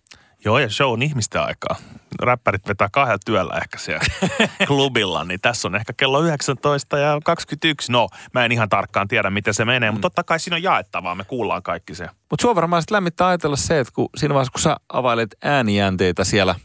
Joo, 0.45 0.59
ja 0.59 0.69
show 0.69 0.93
on 0.93 1.01
ihmisten 1.01 1.41
aikaa. 1.41 1.75
Räppärit 2.21 2.67
vetää 2.67 2.89
kahdella 2.91 3.19
työllä 3.25 3.53
ehkä 3.57 3.77
siellä 3.77 4.05
klubilla, 4.67 5.23
niin 5.23 5.41
tässä 5.41 5.67
on 5.67 5.75
ehkä 5.75 5.93
kello 5.97 6.21
19 6.21 6.97
ja 6.97 7.19
21. 7.23 7.91
No, 7.91 8.07
mä 8.33 8.45
en 8.45 8.51
ihan 8.51 8.69
tarkkaan 8.69 9.07
tiedä, 9.07 9.29
miten 9.29 9.53
se 9.53 9.65
menee, 9.65 9.91
mutta 9.91 10.05
totta 10.05 10.23
kai 10.23 10.39
siinä 10.39 10.55
on 10.55 10.63
jaettavaa, 10.63 11.15
me 11.15 11.23
kuullaan 11.23 11.63
kaikki 11.63 11.95
se. 11.95 12.07
Mutta 12.29 12.41
sua 12.41 12.55
varmaan 12.55 12.81
sitten 12.81 12.95
lämmittää 12.95 13.27
ajatella 13.27 13.55
se, 13.55 13.79
että 13.79 13.93
kun 13.93 14.09
siinä 14.17 14.33
vaiheessa, 14.33 14.51
kun 14.51 14.61
sä 14.61 14.77
availet 14.93 15.35
äänijänteitä 15.43 16.23
siellä 16.23 16.55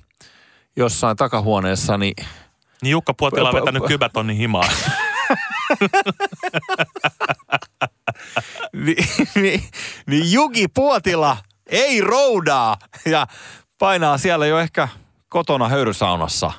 jossain 0.76 1.16
takahuoneessa, 1.16 1.98
niin 1.98 2.14
Niin 2.82 2.90
Jukka 2.90 3.14
Puotila 3.14 3.48
on 3.48 3.54
vetänyt 3.54 3.82
kypätonnin 3.86 4.36
himaa. 4.36 4.68
niin, 8.84 9.06
niin, 9.34 9.62
niin 10.06 10.32
Juki 10.32 10.68
Puotila 10.68 11.36
ei 11.66 12.00
roudaa 12.00 12.76
ja 13.06 13.26
painaa 13.78 14.18
siellä 14.18 14.46
jo 14.46 14.58
ehkä 14.58 14.88
kotona 15.28 15.68
höyrysaunassa. 15.68 16.52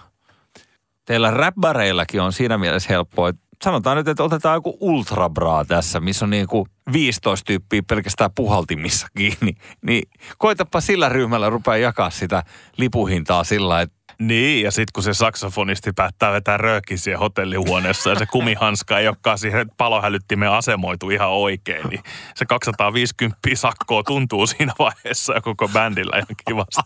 Teillä 1.06 1.32
räppäreillakin 1.32 2.22
on 2.22 2.34
siinä 2.34 2.58
mielessä 2.58 2.90
helppoa, 2.90 3.30
että 3.30 3.42
sanotaan 3.64 3.98
nyt, 3.98 4.08
että 4.08 4.24
otetaan 4.24 4.56
joku 4.56 4.78
ultrabraa 4.80 5.66
tässä, 5.66 6.00
missä 6.00 6.26
on 6.26 6.30
niin 6.30 6.48
kuin 6.48 6.66
15 6.94 7.46
tyyppiä 7.46 7.82
pelkästään 7.90 8.32
puhaltimissa 8.36 9.08
kiinni. 9.18 9.54
Niin 9.82 10.04
koitapa 10.38 10.82
sillä 10.82 11.10
ryhmällä 11.10 11.50
rupea 11.50 11.78
jakaa 11.78 12.10
sitä 12.10 12.44
lipuhintaa 12.78 13.44
sillä, 13.44 13.82
että 13.82 13.96
niin, 14.22 14.64
ja 14.64 14.72
sitten 14.72 14.92
kun 14.94 15.04
se 15.04 15.14
saksofonisti 15.14 15.92
päättää 15.96 16.32
vetää 16.32 16.58
röökin 16.58 17.00
siellä 17.00 17.20
hotellihuoneessa 17.20 18.10
ja 18.10 18.20
se 18.20 18.26
kumihanska 18.26 19.00
ei 19.00 19.08
olekaan 19.08 19.38
siihen 19.38 19.72
palohälyttimeen 19.78 20.52
asemoitu 20.52 21.10
ihan 21.10 21.30
oikein, 21.30 21.90
niin 21.90 22.04
se 22.36 22.46
250 22.46 23.40
sakkoa 23.56 24.04
tuntuu 24.04 24.48
siinä 24.48 24.74
vaiheessa 24.80 25.34
ja 25.34 25.42
koko 25.42 25.68
bändillä 25.68 26.18
ihan 26.18 26.36
kivasti. 26.48 26.82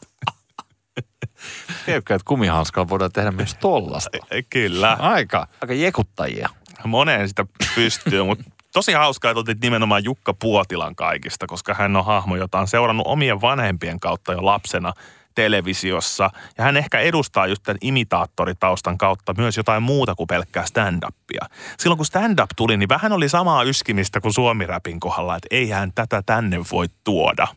tiedätkö, 1.86 2.16
että 2.16 2.26
kumihanskalla 2.26 2.90
voidaan 2.90 3.12
tehdä 3.12 3.32
myös 3.32 3.56
tollasta. 3.56 4.18
Kyllä. 4.50 4.98
Aika, 5.00 5.48
aika 5.62 5.74
jekuttajia. 5.74 6.50
moneen 6.86 7.28
sitä 7.28 7.46
pystyy, 7.76 8.24
mutta 8.24 8.44
tosi 8.74 8.94
hauskaa, 8.94 9.32
että 9.32 9.40
otit 9.40 9.62
nimenomaan 9.62 10.04
Jukka 10.04 10.34
Puotilan 10.34 10.96
kaikista, 10.96 11.48
koska 11.48 11.74
hän 11.74 11.96
on 11.96 12.06
hahmo, 12.06 12.36
jota 12.36 12.60
on 12.60 12.68
seurannut 12.68 13.08
omien 13.08 13.42
vanhempien 13.42 14.00
kautta 14.00 14.34
jo 14.34 14.46
lapsena 14.46 14.94
televisiossa. 15.36 16.30
Ja 16.58 16.64
hän 16.64 16.78
ehkä 16.78 17.00
edustaa 17.00 17.48
just 17.48 17.64
tämän 17.64 17.78
imitaattoritaustan 17.82 18.98
kautta 18.98 19.34
myös 19.38 19.58
jotain 19.58 19.84
muuta 19.84 20.16
kuin 20.16 20.28
pelkkää 20.28 20.66
stand-upia. 20.66 21.46
Silloin 21.80 21.98
kun 21.98 22.06
stand-up 22.06 22.50
tuli, 22.56 22.78
niin 22.78 22.90
vähän 22.90 23.12
oli 23.12 23.30
samaa 23.30 23.64
yskimistä 23.64 24.22
kuin 24.22 24.34
suomi-räpin 24.34 25.00
kohdalla, 25.00 25.36
että 25.36 25.48
eihän 25.52 25.92
tätä 25.96 26.22
tänne 26.26 26.58
voi 26.72 26.86
tuoda. 27.04 27.48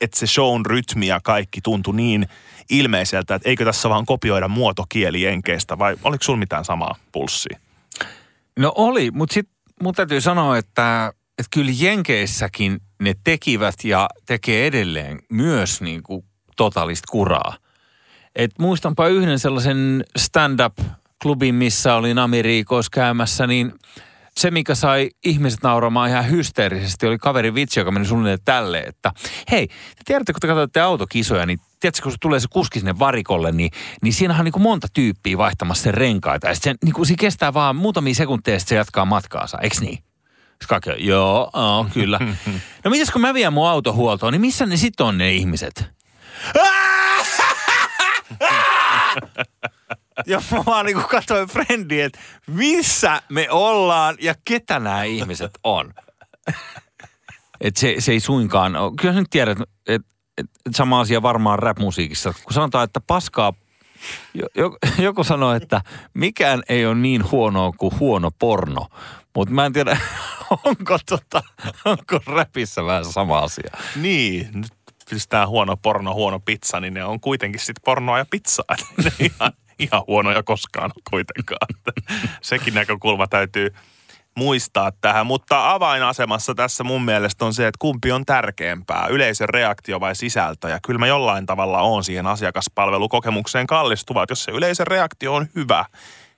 Että 0.00 0.18
se 0.18 0.26
shown 0.26 0.66
rytmi 0.66 1.06
ja 1.06 1.20
kaikki 1.20 1.60
tuntui 1.60 1.94
niin 1.94 2.28
ilmeiseltä, 2.70 3.34
että 3.34 3.48
eikö 3.48 3.64
tässä 3.64 3.88
vaan 3.88 4.06
kopioida 4.06 4.48
muotokieli 4.48 5.22
jenkeistä 5.22 5.78
vai 5.78 5.96
oliko 6.04 6.24
sulla 6.24 6.38
mitään 6.38 6.64
samaa 6.64 6.94
pulssia? 7.12 7.58
No 8.58 8.72
oli, 8.76 9.10
mutta 9.10 9.34
sitten 9.34 9.56
mun 9.82 9.94
täytyy 9.94 10.20
sanoa, 10.20 10.58
että, 10.58 11.12
että 11.38 11.48
kyllä 11.50 11.72
Jenkeissäkin 11.74 12.80
ne 13.02 13.14
tekivät 13.24 13.74
ja 13.84 14.08
tekee 14.26 14.66
edelleen 14.66 15.18
myös 15.30 15.80
niin 15.80 16.02
kuin 16.02 16.24
totalista 16.56 17.10
kuraa. 17.10 17.56
Et 18.36 18.50
muistanpa 18.58 19.08
yhden 19.08 19.38
sellaisen 19.38 20.04
stand-up-klubin, 20.16 21.54
missä 21.54 21.94
olin 21.94 22.18
Amerikoissa 22.18 22.90
käymässä, 22.92 23.46
niin 23.46 23.72
se, 24.36 24.50
mikä 24.50 24.74
sai 24.74 25.10
ihmiset 25.24 25.62
nauramaan 25.62 26.10
ihan 26.10 26.30
hysteerisesti, 26.30 27.06
oli 27.06 27.18
kaveri 27.18 27.54
vitsi, 27.54 27.80
joka 27.80 27.90
meni 27.90 28.06
suunnilleen 28.06 28.38
tälle, 28.44 28.78
että 28.78 29.12
hei, 29.50 29.66
te 29.68 30.02
tiedätte, 30.04 30.32
kun 30.32 30.40
te 30.40 30.46
katsotte 30.46 30.80
autokisoja, 30.80 31.46
niin 31.46 31.60
tiedätkö, 31.80 32.02
kun 32.02 32.12
se 32.12 32.18
tulee 32.20 32.40
se 32.40 32.48
kuski 32.50 32.78
sinne 32.78 32.98
varikolle, 32.98 33.52
niin, 33.52 33.70
niin 34.02 34.12
siinähän 34.12 34.40
on 34.40 34.44
niin 34.44 34.52
kuin 34.52 34.62
monta 34.62 34.86
tyyppiä 34.92 35.38
vaihtamassa 35.38 35.82
sen 35.82 35.94
renkaita. 35.94 36.48
Ja 36.48 36.54
sitten 36.54 36.72
se, 36.72 36.78
niin 36.84 36.94
kuin, 36.94 37.06
se 37.06 37.14
kestää 37.18 37.54
vaan 37.54 37.76
muutamia 37.76 38.14
sekunteja, 38.14 38.54
ja 38.54 38.58
sitten 38.60 38.76
se 38.76 38.78
jatkaa 38.78 39.04
matkaansa, 39.04 39.58
eikö 39.58 39.76
niin? 39.80 39.98
Kaikki, 40.68 40.90
joo, 40.98 41.50
oo, 41.52 41.86
kyllä. 41.94 42.18
No 42.84 42.90
mitäs 42.90 43.10
kun 43.10 43.20
mä 43.20 43.34
vien 43.34 43.52
mun 43.52 43.68
auto 43.68 43.92
huoltoon, 43.92 44.32
niin 44.32 44.40
missä 44.40 44.66
ne 44.66 44.76
sitten 44.76 45.06
on 45.06 45.18
ne 45.18 45.32
ihmiset? 45.32 45.95
ja 50.26 50.42
mä 50.50 50.62
vaan 50.66 50.86
niin 50.86 51.04
katsoin 51.10 51.48
Friendiä, 51.48 52.06
että 52.06 52.18
missä 52.46 53.22
me 53.28 53.50
ollaan 53.50 54.16
ja 54.20 54.34
ketä 54.44 54.80
nämä 54.80 55.04
ihmiset 55.04 55.58
on. 55.64 55.94
Et 57.60 57.76
se, 57.76 57.94
se 57.98 58.12
ei 58.12 58.20
suinkaan 58.20 58.76
ole. 58.76 58.92
Kyllä 59.00 59.14
sä 59.14 59.20
nyt 59.20 59.30
tiedät, 59.30 59.60
että 59.60 59.74
et, 59.86 60.02
et 60.38 60.46
sama 60.74 61.00
asia 61.00 61.22
varmaan 61.22 61.58
rap-musiikissa. 61.58 62.34
Kun 62.44 62.52
sanotaan, 62.52 62.84
että 62.84 63.00
paskaa 63.06 63.52
joku, 64.54 64.76
joku 64.98 65.24
sanoo, 65.24 65.52
että 65.52 65.80
mikään 66.14 66.62
ei 66.68 66.86
ole 66.86 66.94
niin 66.94 67.30
huonoa 67.30 67.72
kuin 67.72 67.98
huono 67.98 68.30
porno. 68.38 68.86
Mutta 69.34 69.54
mä 69.54 69.66
en 69.66 69.72
tiedä, 69.72 69.98
onko, 70.64 70.98
tota, 71.08 71.42
onko 71.84 72.20
räpissä 72.26 72.84
vähän 72.84 73.04
sama 73.04 73.38
asia. 73.38 73.70
Niin, 73.96 74.48
nyt 74.54 74.72
pistää 75.10 75.46
huono 75.46 75.76
porno, 75.76 76.14
huono 76.14 76.40
pizza, 76.40 76.80
niin 76.80 76.94
ne 76.94 77.04
on 77.04 77.20
kuitenkin 77.20 77.60
sitten 77.60 77.82
pornoa 77.84 78.18
ja 78.18 78.26
pizzaa. 78.30 78.76
Ihan, 79.18 79.52
ihan 79.78 80.02
huonoja 80.06 80.42
koskaan 80.42 80.90
kuitenkaan. 81.10 81.68
Sekin 82.42 82.74
näkökulma 82.74 83.26
täytyy 83.26 83.74
muistaa 84.36 84.92
tähän, 85.00 85.26
mutta 85.26 85.72
avainasemassa 85.72 86.54
tässä 86.54 86.84
mun 86.84 87.04
mielestä 87.04 87.44
on 87.44 87.54
se, 87.54 87.66
että 87.66 87.78
kumpi 87.78 88.12
on 88.12 88.24
tärkeämpää, 88.24 89.06
yleisön 89.06 89.48
reaktio 89.48 90.00
vai 90.00 90.14
sisältö. 90.14 90.68
Ja 90.68 90.78
kyllä 90.86 90.98
mä 90.98 91.06
jollain 91.06 91.46
tavalla 91.46 91.80
on 91.80 92.04
siihen 92.04 92.26
asiakaspalvelukokemukseen 92.26 93.66
kallistuva, 93.66 94.22
että 94.22 94.32
jos 94.32 94.44
se 94.44 94.52
yleisön 94.52 94.86
reaktio 94.86 95.34
on 95.34 95.46
hyvä, 95.54 95.84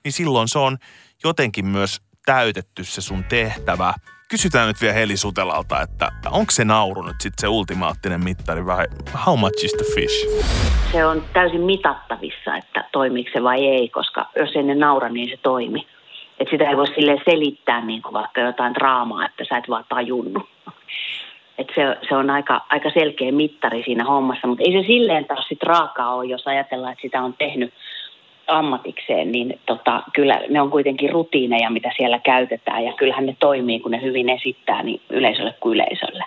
niin 0.03 0.11
silloin 0.11 0.47
se 0.47 0.59
on 0.59 0.77
jotenkin 1.23 1.65
myös 1.65 2.01
täytetty 2.25 2.83
se 2.83 3.01
sun 3.01 3.23
tehtävä. 3.23 3.93
Kysytään 4.31 4.67
nyt 4.67 4.81
vielä 4.81 4.93
Heli 4.93 5.17
Sutelalta, 5.17 5.81
että 5.81 6.11
onko 6.31 6.51
se 6.51 6.65
nauru 6.65 7.01
nyt 7.01 7.15
sitten 7.19 7.41
se 7.41 7.47
ultimaattinen 7.47 8.23
mittari 8.23 8.65
vai 8.65 8.85
how 9.25 9.39
much 9.39 9.65
is 9.65 9.73
the 9.73 9.85
fish? 9.95 10.15
Se 10.91 11.05
on 11.05 11.23
täysin 11.33 11.61
mitattavissa, 11.61 12.57
että 12.57 12.83
toimiiko 12.91 13.29
se 13.33 13.43
vai 13.43 13.67
ei, 13.67 13.89
koska 13.89 14.29
jos 14.35 14.55
ei 14.55 14.63
ne 14.63 14.75
naura, 14.75 15.09
niin 15.09 15.29
se 15.29 15.37
toimi. 15.43 15.87
Että 16.39 16.51
sitä 16.51 16.69
ei 16.69 16.77
voi 16.77 16.87
sille 16.87 17.21
selittää 17.29 17.85
niin 17.85 18.01
kuin 18.01 18.13
vaikka 18.13 18.41
jotain 18.41 18.73
draamaa, 18.73 19.25
että 19.25 19.43
sä 19.49 19.57
et 19.57 19.69
vaan 19.69 19.85
tajunnut. 19.89 20.49
Et 21.57 21.67
se, 21.75 21.81
se 22.09 22.15
on 22.15 22.29
aika, 22.29 22.65
aika 22.69 22.89
selkeä 22.89 23.31
mittari 23.31 23.83
siinä 23.85 24.03
hommassa, 24.03 24.47
mutta 24.47 24.63
ei 24.63 24.81
se 24.81 24.87
silleen 24.87 25.25
taas 25.25 25.47
sit 25.47 25.63
raakaa 25.63 26.15
ole, 26.15 26.25
jos 26.25 26.47
ajatellaan, 26.47 26.93
että 26.93 27.01
sitä 27.01 27.21
on 27.21 27.33
tehnyt 27.33 27.73
ammatikseen, 28.49 29.31
niin 29.31 29.59
tota, 29.65 30.03
kyllä 30.13 30.41
ne 30.49 30.61
on 30.61 30.71
kuitenkin 30.71 31.11
rutiineja, 31.11 31.69
mitä 31.69 31.91
siellä 31.97 32.19
käytetään, 32.19 32.83
ja 32.83 32.93
kyllähän 32.93 33.25
ne 33.25 33.35
toimii, 33.39 33.79
kun 33.79 33.91
ne 33.91 34.01
hyvin 34.01 34.29
esittää 34.29 34.83
niin 34.83 35.01
yleisölle 35.09 35.53
kuin 35.59 35.73
yleisölle. 35.75 36.23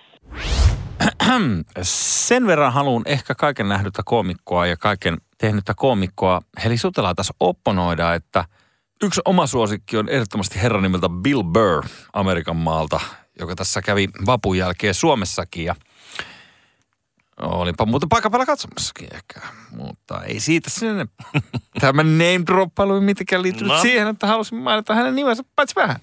Sen 1.83 2.47
verran 2.47 2.73
haluan 2.73 3.03
ehkä 3.07 3.35
kaiken 3.35 3.69
nähdyttä 3.69 4.03
koomikkoa 4.05 4.67
ja 4.67 4.77
kaiken 4.77 5.17
tehnyttä 5.39 5.73
koomikkoa. 5.77 6.41
Heli 6.65 6.77
Sutela 6.77 7.15
tässä 7.15 7.35
opponoida, 7.41 8.15
että– 8.15 8.45
Yksi 9.05 9.21
oma 9.25 9.47
suosikki 9.47 9.97
on 9.97 10.09
ehdottomasti 10.09 10.63
herran 10.63 10.83
nimeltä 10.83 11.09
Bill 11.09 11.43
Burr 11.43 11.85
Amerikan 12.13 12.57
maalta, 12.57 13.01
joka 13.39 13.55
tässä 13.55 13.83
kävi 13.83 14.09
vapun 14.27 14.59
jälkeen 14.59 14.95
Suomessakin. 14.95 15.65
Ja 15.65 15.75
Olinpa 17.41 17.87
muuten 17.87 18.09
paikan 18.09 18.31
päällä 18.31 18.47
katsomassakin 18.47 19.09
ehkä, 19.15 19.41
mutta 19.77 20.25
ei 20.25 20.41
siitä 20.41 20.71
sinne. 20.71 21.07
Tämä 21.81 22.03
name 22.03 22.43
droppailu 22.47 22.95
ei 22.95 23.01
mitenkään 23.01 23.43
liittynyt 23.43 23.73
no. 23.73 23.81
siihen, 23.81 24.09
että 24.09 24.27
halusin 24.27 24.59
mainita 24.59 24.95
hänen 24.95 25.15
nimensä 25.15 25.43
paitsi 25.57 25.77
vähän. 25.77 25.97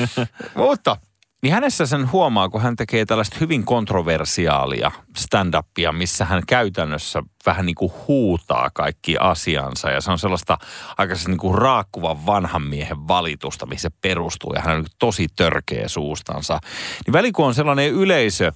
mutta 0.54 0.96
niin 1.42 1.54
hänessä 1.54 1.86
sen 1.86 2.12
huomaa, 2.12 2.48
kun 2.48 2.60
hän 2.60 2.76
tekee 2.76 3.04
tällaista 3.04 3.36
hyvin 3.40 3.64
kontroversiaalia 3.64 4.90
stand-upia, 5.18 5.92
missä 5.92 6.24
hän 6.24 6.42
käytännössä 6.48 7.22
vähän 7.46 7.66
niin 7.66 7.74
kuin 7.74 7.92
huutaa 8.08 8.70
kaikki 8.74 9.16
asiansa. 9.18 9.90
Ja 9.90 10.00
se 10.00 10.10
on 10.10 10.18
sellaista 10.18 10.58
aika 10.98 11.14
niin 11.26 11.38
kuin 11.38 11.58
raakkuvan 11.58 12.26
vanhan 12.26 12.62
miehen 12.62 13.08
valitusta, 13.08 13.66
mihin 13.66 13.80
se 13.80 13.90
perustuu. 14.00 14.52
Ja 14.52 14.60
hän 14.60 14.76
on 14.76 14.86
tosi 14.98 15.26
törkeä 15.36 15.88
suustansa. 15.88 16.60
Niin 17.06 17.12
väli 17.12 17.32
kun 17.32 17.46
on 17.46 17.54
sellainen 17.54 17.90
yleisö, 17.90 18.52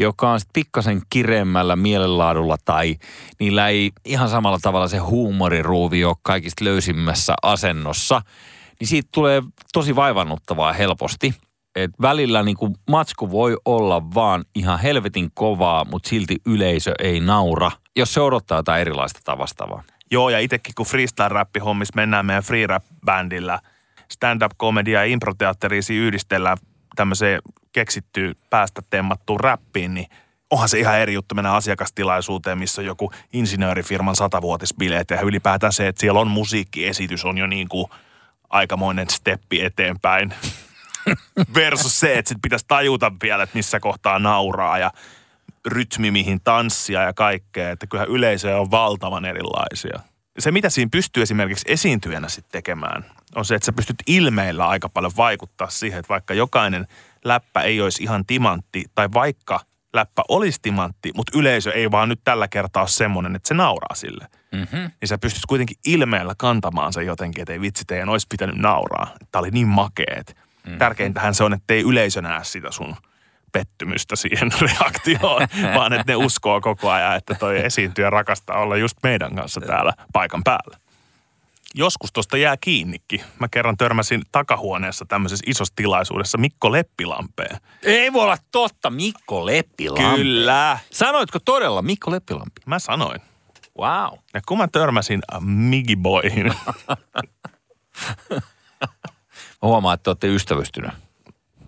joka 0.00 0.30
on 0.30 0.40
sitten 0.40 0.62
pikkasen 0.62 1.02
kireemmällä 1.10 1.76
mielenlaadulla 1.76 2.56
tai 2.64 2.96
niillä 3.40 3.68
ei 3.68 3.90
ihan 4.04 4.28
samalla 4.28 4.58
tavalla 4.62 4.88
se 4.88 4.98
huumoriruuvi 4.98 6.04
ole 6.04 6.16
kaikista 6.22 6.64
löysimmässä 6.64 7.34
asennossa, 7.42 8.22
niin 8.80 8.88
siitä 8.88 9.08
tulee 9.14 9.42
tosi 9.72 9.96
vaivannuttavaa 9.96 10.72
helposti– 10.72 11.34
että 11.74 11.96
välillä 12.02 12.42
niin 12.42 12.56
kuin 12.56 12.74
matsku 12.90 13.30
voi 13.30 13.56
olla 13.64 14.14
vaan 14.14 14.44
ihan 14.54 14.80
helvetin 14.80 15.30
kovaa, 15.34 15.84
mutta 15.84 16.08
silti 16.08 16.36
yleisö 16.46 16.92
ei 16.98 17.20
naura, 17.20 17.70
jos 17.96 18.14
se 18.14 18.20
odottaa 18.20 18.58
jotain 18.58 18.80
erilaista 18.80 19.20
tai 19.24 19.38
vastaavaa. 19.38 19.82
Joo, 20.10 20.28
ja 20.28 20.38
itsekin 20.38 20.74
kun 20.76 20.86
freestyle-räppihommissa 20.86 21.92
mennään 21.96 22.26
meidän 22.26 22.42
free 22.42 22.66
rap-bändillä, 22.66 23.60
stand-up-komedia 24.10 24.98
ja 24.98 25.12
improteatteriisi 25.12 25.94
yhdistellään 25.94 26.56
tämmöiseen 26.96 27.40
keksittyyn 27.72 28.34
päästä 28.50 28.82
temmattuun 28.90 29.40
räppiin, 29.40 29.94
niin 29.94 30.06
onhan 30.50 30.68
se 30.68 30.78
ihan 30.78 30.98
eri 30.98 31.14
juttu 31.14 31.34
mennä 31.34 31.52
asiakastilaisuuteen, 31.52 32.58
missä 32.58 32.80
on 32.80 32.86
joku 32.86 33.12
insinöörifirman 33.32 34.16
satavuotisbileet 34.16 35.10
ja 35.10 35.20
ylipäätään 35.20 35.72
se, 35.72 35.88
että 35.88 36.00
siellä 36.00 36.20
on 36.20 36.28
musiikkiesitys, 36.28 37.24
on 37.24 37.38
jo 37.38 37.46
niin 37.46 37.68
kuin 37.68 37.86
aikamoinen 38.50 39.10
steppi 39.10 39.64
eteenpäin. 39.64 40.34
versus 41.54 42.00
se, 42.00 42.18
että 42.18 42.28
sit 42.28 42.38
pitäisi 42.42 42.64
tajuta 42.68 43.12
vielä, 43.22 43.42
että 43.42 43.56
missä 43.56 43.80
kohtaa 43.80 44.18
nauraa 44.18 44.78
ja 44.78 44.90
rytmi, 45.66 46.10
mihin 46.10 46.40
tanssia 46.40 47.02
ja 47.02 47.12
kaikkea. 47.12 47.70
Että 47.70 47.86
kyllähän 47.86 48.10
yleisöjä 48.10 48.60
on 48.60 48.70
valtavan 48.70 49.24
erilaisia. 49.24 50.00
Se, 50.38 50.50
mitä 50.50 50.70
siinä 50.70 50.88
pystyy 50.92 51.22
esimerkiksi 51.22 51.72
esiintyjänä 51.72 52.28
sitten 52.28 52.52
tekemään, 52.52 53.04
on 53.36 53.44
se, 53.44 53.54
että 53.54 53.66
sä 53.66 53.72
pystyt 53.72 53.96
ilmeillä 54.06 54.68
aika 54.68 54.88
paljon 54.88 55.12
vaikuttaa 55.16 55.70
siihen, 55.70 55.98
että 55.98 56.08
vaikka 56.08 56.34
jokainen 56.34 56.86
läppä 57.24 57.62
ei 57.62 57.80
olisi 57.80 58.02
ihan 58.02 58.26
timantti, 58.26 58.84
tai 58.94 59.08
vaikka 59.14 59.60
läppä 59.92 60.22
olisi 60.28 60.58
timantti, 60.62 61.10
mutta 61.16 61.38
yleisö 61.38 61.72
ei 61.72 61.90
vaan 61.90 62.08
nyt 62.08 62.20
tällä 62.24 62.48
kertaa 62.48 62.82
ole 62.82 62.88
semmoinen, 62.88 63.36
että 63.36 63.48
se 63.48 63.54
nauraa 63.54 63.94
sille. 63.94 64.26
Mm-hmm. 64.52 64.90
Niin 65.00 65.08
sä 65.08 65.18
pystyt 65.18 65.46
kuitenkin 65.48 65.76
ilmeellä 65.86 66.34
kantamaan 66.38 66.92
sen 66.92 67.06
jotenkin, 67.06 67.42
että 67.42 67.52
ei 67.52 67.60
vitsi, 67.60 67.84
teidän 67.84 68.08
olisi 68.08 68.26
pitänyt 68.30 68.56
nauraa. 68.56 69.14
Tämä 69.30 69.40
oli 69.40 69.50
niin 69.50 69.68
makeet. 69.68 70.36
Mm. 70.66 70.78
Tärkeintähän 70.78 71.34
se 71.34 71.44
on, 71.44 71.52
että 71.52 71.74
ei 71.74 71.80
yleisö 71.80 72.22
näe 72.22 72.44
sitä 72.44 72.70
sun 72.70 72.96
pettymystä 73.52 74.16
siihen 74.16 74.50
reaktioon, 74.80 75.48
vaan 75.76 75.92
että 75.92 76.12
ne 76.12 76.16
uskoo 76.16 76.60
koko 76.60 76.90
ajan, 76.90 77.16
että 77.16 77.34
toi 77.34 77.64
esiintyjä 77.64 78.10
rakastaa 78.10 78.58
olla 78.58 78.76
just 78.76 78.96
meidän 79.02 79.34
kanssa 79.34 79.60
täällä 79.60 79.92
paikan 80.12 80.44
päällä. 80.44 80.76
Joskus 81.74 82.12
tuosta 82.12 82.36
jää 82.36 82.56
kiinnikin. 82.56 83.20
Mä 83.38 83.48
kerran 83.48 83.76
törmäsin 83.76 84.22
takahuoneessa 84.32 85.04
tämmöisessä 85.04 85.44
isossa 85.46 85.74
tilaisuudessa 85.76 86.38
Mikko 86.38 86.72
Leppilampeen. 86.72 87.56
Ei 87.82 88.12
voi 88.12 88.22
olla 88.22 88.38
totta, 88.52 88.90
Mikko 88.90 89.46
Leppilampi. 89.46 90.16
Kyllä. 90.16 90.78
Sanoitko 90.90 91.38
todella 91.38 91.82
Mikko 91.82 92.10
Leppilampi? 92.10 92.60
Mä 92.66 92.78
sanoin. 92.78 93.20
Wow. 93.78 94.18
Ja 94.34 94.40
kun 94.46 94.58
mä 94.58 94.68
törmäsin 94.68 95.20
Migiboihin, 95.40 96.46
Mä 99.62 99.68
huomaan, 99.68 99.94
että 99.94 100.04
te 100.04 100.10
olette 100.10 100.26
ystävystynyt. 100.26 100.90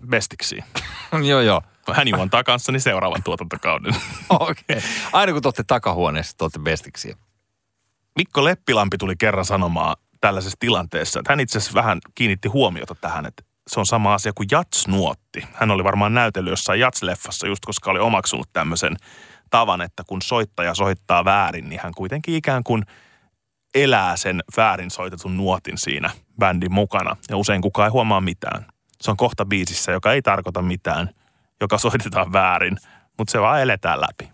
bestiksi. 0.09 0.63
joo, 1.29 1.41
joo. 1.41 1.61
Hän 1.93 2.07
juontaa 2.07 2.43
kanssani 2.43 2.79
seuraavan 2.79 3.23
tuotantokauden. 3.23 3.95
Okei. 4.29 4.53
Okay. 4.77 4.81
Aina 5.13 5.33
kun 5.33 5.41
te 5.41 5.47
olette 5.47 5.63
takahuoneessa, 5.63 6.37
te 6.37 6.43
olette 6.43 6.59
bestiksi. 6.59 7.17
Mikko 8.15 8.43
Leppilampi 8.43 8.97
tuli 8.97 9.15
kerran 9.15 9.45
sanomaan 9.45 9.95
tällaisessa 10.21 10.57
tilanteessa, 10.59 11.19
että 11.19 11.31
hän 11.31 11.39
itse 11.39 11.57
asiassa 11.57 11.73
vähän 11.73 11.99
kiinnitti 12.15 12.47
huomiota 12.47 12.95
tähän, 12.95 13.25
että 13.25 13.43
se 13.67 13.79
on 13.79 13.85
sama 13.85 14.13
asia 14.13 14.31
kuin 14.35 14.47
jatsnuotti. 14.51 15.47
Hän 15.53 15.71
oli 15.71 15.83
varmaan 15.83 16.13
näytellyt 16.13 16.51
jossain 16.51 16.79
jatsleffassa 16.79 17.47
just 17.47 17.65
koska 17.65 17.91
oli 17.91 17.99
omaksunut 17.99 18.49
tämmöisen 18.53 18.95
tavan, 19.49 19.81
että 19.81 20.03
kun 20.07 20.21
soittaja 20.21 20.73
soittaa 20.73 21.25
väärin, 21.25 21.69
niin 21.69 21.79
hän 21.83 21.93
kuitenkin 21.93 22.35
ikään 22.35 22.63
kuin 22.63 22.83
elää 23.75 24.17
sen 24.17 24.43
väärin 24.57 24.91
soitetun 24.91 25.37
nuotin 25.37 25.77
siinä 25.77 26.09
bändin 26.39 26.73
mukana. 26.73 27.15
Ja 27.29 27.37
usein 27.37 27.61
kukaan 27.61 27.87
ei 27.87 27.91
huomaa 27.91 28.21
mitään. 28.21 28.65
Se 29.01 29.11
on 29.11 29.17
kohta 29.17 29.45
biisissä, 29.45 29.91
joka 29.91 30.13
ei 30.13 30.21
tarkoita 30.21 30.61
mitään, 30.61 31.09
joka 31.61 31.77
soitetaan 31.87 32.33
väärin, 32.33 32.77
mutta 33.17 33.31
se 33.31 33.41
vaan 33.41 33.61
eletään 33.61 34.01
läpi. 34.01 34.32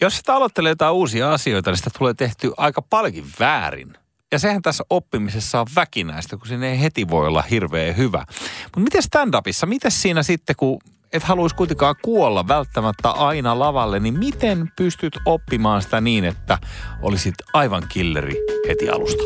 Jos 0.00 0.16
sitä 0.16 0.34
aloittelee 0.34 0.70
jotain 0.70 0.94
uusia 0.94 1.32
asioita, 1.32 1.70
niin 1.70 1.78
sitä 1.78 1.90
tulee 1.98 2.14
tehty 2.14 2.52
aika 2.56 2.82
paljonkin 2.82 3.26
väärin. 3.40 3.94
Ja 4.32 4.38
sehän 4.38 4.62
tässä 4.62 4.84
oppimisessa 4.90 5.60
on 5.60 5.66
väkinäistä, 5.76 6.36
kun 6.36 6.46
sinne 6.46 6.70
ei 6.70 6.80
heti 6.80 7.08
voi 7.08 7.26
olla 7.26 7.42
hirveän 7.42 7.96
hyvä. 7.96 8.24
Mutta 8.64 8.80
miten 8.80 9.02
stand-upissa, 9.02 9.66
miten 9.66 9.90
siinä 9.90 10.22
sitten, 10.22 10.56
kun 10.56 10.78
et 11.14 11.22
haluaisi 11.22 11.56
kuitenkaan 11.56 11.94
kuolla 12.02 12.48
välttämättä 12.48 13.10
aina 13.10 13.58
lavalle, 13.58 14.00
niin 14.00 14.18
miten 14.18 14.58
pystyt 14.76 15.12
oppimaan 15.26 15.82
sitä 15.82 16.00
niin, 16.00 16.24
että 16.24 16.58
olisit 17.02 17.34
aivan 17.54 17.82
killeri 17.92 18.32
heti 18.68 18.88
alusta? 18.88 19.22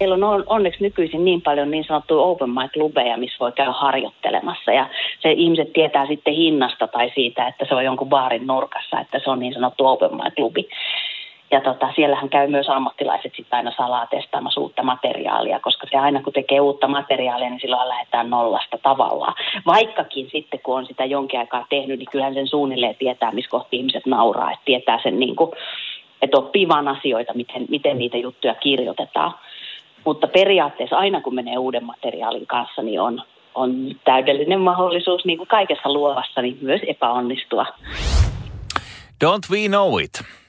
Meillä 0.00 0.14
on 0.28 0.44
onneksi 0.46 0.82
nykyisin 0.82 1.24
niin 1.24 1.42
paljon 1.42 1.70
niin 1.70 1.84
sanottuja 1.84 2.20
open 2.20 2.50
mic-klubeja, 2.50 3.16
missä 3.16 3.36
voi 3.40 3.52
käydä 3.52 3.72
harjoittelemassa. 3.72 4.72
Ja 4.72 4.90
se 5.20 5.32
ihmiset 5.32 5.72
tietää 5.72 6.06
sitten 6.06 6.34
hinnasta 6.34 6.88
tai 6.88 7.10
siitä, 7.14 7.48
että 7.48 7.64
se 7.68 7.74
on 7.74 7.84
jonkun 7.84 8.08
baarin 8.08 8.46
nurkassa, 8.46 9.00
että 9.00 9.20
se 9.24 9.30
on 9.30 9.38
niin 9.38 9.54
sanottu 9.54 9.86
open 9.86 10.10
mic-klubi. 10.10 10.68
Ja 11.54 11.60
tota, 11.60 11.92
siellähän 11.96 12.28
käy 12.28 12.48
myös 12.48 12.68
ammattilaiset 12.68 13.32
sitten 13.36 13.56
aina 13.56 13.72
salaa 13.76 14.06
testaamassa 14.06 14.60
uutta 14.60 14.82
materiaalia, 14.82 15.60
koska 15.60 15.86
se 15.90 15.96
aina 15.96 16.22
kun 16.22 16.32
tekee 16.32 16.60
uutta 16.60 16.88
materiaalia, 16.88 17.50
niin 17.50 17.60
silloin 17.60 17.88
lähdetään 17.88 18.30
nollasta 18.30 18.78
tavallaan. 18.82 19.34
Vaikkakin 19.66 20.28
sitten 20.32 20.60
kun 20.60 20.76
on 20.78 20.86
sitä 20.86 21.04
jonkin 21.04 21.40
aikaa 21.40 21.66
tehnyt, 21.68 21.98
niin 21.98 22.10
kyllähän 22.10 22.34
sen 22.34 22.48
suunnilleen 22.48 22.96
tietää, 22.96 23.32
missä 23.32 23.50
kohti 23.50 23.76
ihmiset 23.76 24.06
nauraa, 24.06 24.52
että 24.52 24.64
tietää 24.64 25.00
sen 25.02 25.18
niin 25.18 25.36
kuin, 25.36 25.50
että 26.22 26.38
oppii 26.38 26.68
vaan 26.68 26.88
asioita, 26.88 27.34
miten, 27.34 27.66
miten 27.68 27.98
niitä 27.98 28.16
juttuja 28.16 28.54
kirjoitetaan. 28.54 29.34
Mutta 30.04 30.26
periaatteessa 30.26 30.96
aina 30.98 31.20
kun 31.20 31.34
menee 31.34 31.58
uuden 31.58 31.84
materiaalin 31.84 32.46
kanssa, 32.46 32.82
niin 32.82 33.00
on, 33.00 33.22
on 33.54 33.74
täydellinen 34.04 34.60
mahdollisuus, 34.60 35.24
niin 35.24 35.38
kuin 35.38 35.48
kaikessa 35.48 35.92
luovassa, 35.92 36.42
niin 36.42 36.58
myös 36.60 36.80
epäonnistua. 36.86 37.66
Don't 39.24 39.50
we 39.50 39.68
know 39.68 40.00
it? 40.00 40.43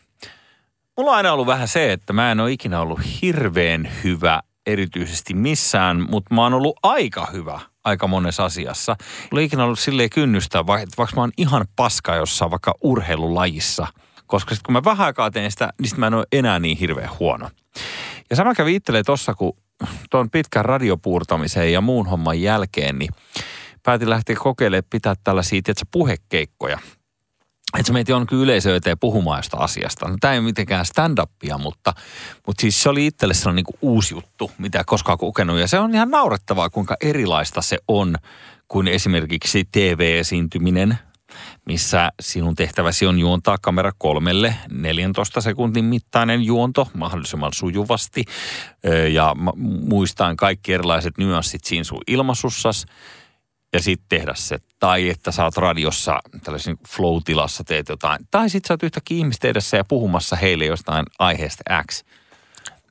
Mulla 0.98 1.12
on 1.12 1.18
aina 1.18 1.34
ollut 1.34 1.48
vähän 1.48 1.68
se, 1.68 1.92
että 1.92 2.14
mä 2.14 2.32
en 2.32 2.40
ole 2.40 2.52
ikinä 2.52 2.82
ollut 2.82 3.00
hirveän 3.22 3.90
hyvä 4.04 4.42
erityisesti 4.66 5.34
missään, 5.34 6.06
mutta 6.10 6.36
mä 6.36 6.44
oon 6.44 6.54
ollut 6.54 6.80
aika 6.84 7.28
hyvä 7.34 7.60
aika 7.84 8.08
monessa 8.08 8.46
asiassa. 8.46 8.96
Mulla 9.32 9.40
ei 9.40 9.46
ikinä 9.46 9.64
ollut 9.64 9.80
silleen 9.80 10.10
kynnystä, 10.10 10.68
vaikka 10.68 11.16
mä 11.16 11.22
oon 11.22 11.32
ihan 11.38 11.66
paska 11.76 12.16
jossain 12.16 12.52
vaikka 12.52 12.74
urheilulajissa. 12.82 13.88
Koska 14.26 14.56
sitten 14.56 14.66
kun 14.66 14.74
mä 14.74 14.84
vähän 14.84 15.06
aikaa 15.06 15.32
teen 15.32 15.52
sitä, 15.52 15.70
niin 15.82 15.90
sit 15.90 15.98
mä 15.98 16.08
en 16.08 16.14
ole 16.14 16.26
enää 16.32 16.60
niin 16.60 16.78
hirveän 16.78 17.10
huono. 17.20 17.50
Ja 18.30 18.36
sama 18.36 18.54
kävi 18.54 18.76
itselleen 18.76 19.06
tossa, 19.06 19.34
kun 19.34 19.58
tuon 20.10 20.30
pitkän 20.30 20.66
radiopuurtamisen 20.66 21.74
ja 21.74 21.82
muun 21.82 22.08
homman 22.08 22.42
jälkeen, 22.42 23.00
niin 23.00 23.12
päätin 23.84 24.10
lähteä 24.10 24.36
kokeilemaan 24.36 24.84
pitää 24.90 25.14
tällaisia, 25.24 25.62
tiedätkö, 25.64 25.86
puhekeikkoja 25.92 26.80
että 27.80 27.88
sä 27.88 27.94
meitä 27.94 28.12
jonkin 28.12 28.38
yleisö 28.38 28.76
eteen 28.76 29.00
puhumaan 29.00 29.44
asiasta. 29.54 30.08
No, 30.08 30.18
tämä 30.20 30.34
ei 30.34 30.40
ole 30.40 30.46
mitenkään 30.46 30.86
stand-upia, 30.86 31.58
mutta, 31.58 31.94
mutta 32.48 32.62
siis 32.62 32.84
se 32.84 32.90
oli 32.90 33.06
itselle 33.06 33.34
sellainen 33.34 33.64
niin 33.70 33.80
uusi 33.82 34.14
juttu, 34.14 34.52
mitä 34.58 34.84
koskaan 34.86 35.18
kokenut. 35.18 35.60
Ja 35.60 35.68
se 35.68 35.80
on 35.80 35.96
ihan 35.96 36.12
naurettavaa, 36.12 36.70
kuinka 36.70 36.96
erilaista 37.02 37.62
se 37.62 37.78
on 37.88 38.16
kuin 38.68 38.88
esimerkiksi 38.88 39.68
TV-esiintyminen, 39.72 40.98
missä 41.66 42.12
sinun 42.22 42.56
tehtäväsi 42.56 43.06
on 43.06 43.20
juontaa 43.20 43.58
kamera 43.62 43.92
kolmelle 43.98 44.56
14 44.72 45.42
sekuntin 45.42 45.86
mittainen 45.86 46.42
juonto 46.42 46.88
mahdollisimman 46.94 47.54
sujuvasti 47.54 48.24
ja 49.12 49.36
muistaan 49.88 50.38
kaikki 50.38 50.74
erilaiset 50.74 51.18
nyanssit 51.18 51.64
siinä 51.64 51.84
sun 51.84 52.02
ilmasussas 52.08 52.86
ja 53.76 53.82
sitten 53.82 54.20
tehdä 54.20 54.34
se. 54.36 54.58
Tai 54.80 55.10
että 55.10 55.32
sä 55.32 55.44
oot 55.44 55.58
radiossa 55.58 56.20
tällaisen 56.44 56.78
flow-tilassa 56.88 57.64
teet 57.64 57.90
jotain. 57.90 58.20
Tai 58.32 58.50
sitten 58.50 58.68
sä 58.68 58.74
oot 58.74 58.84
yhtäkkiä 58.84 59.18
ihmistä 59.18 59.48
edessä 59.48 59.78
ja 59.78 59.84
puhumassa 59.84 60.36
heille 60.36 60.66
jostain 60.66 61.06
aiheesta 61.20 61.64
X. 61.92 62.04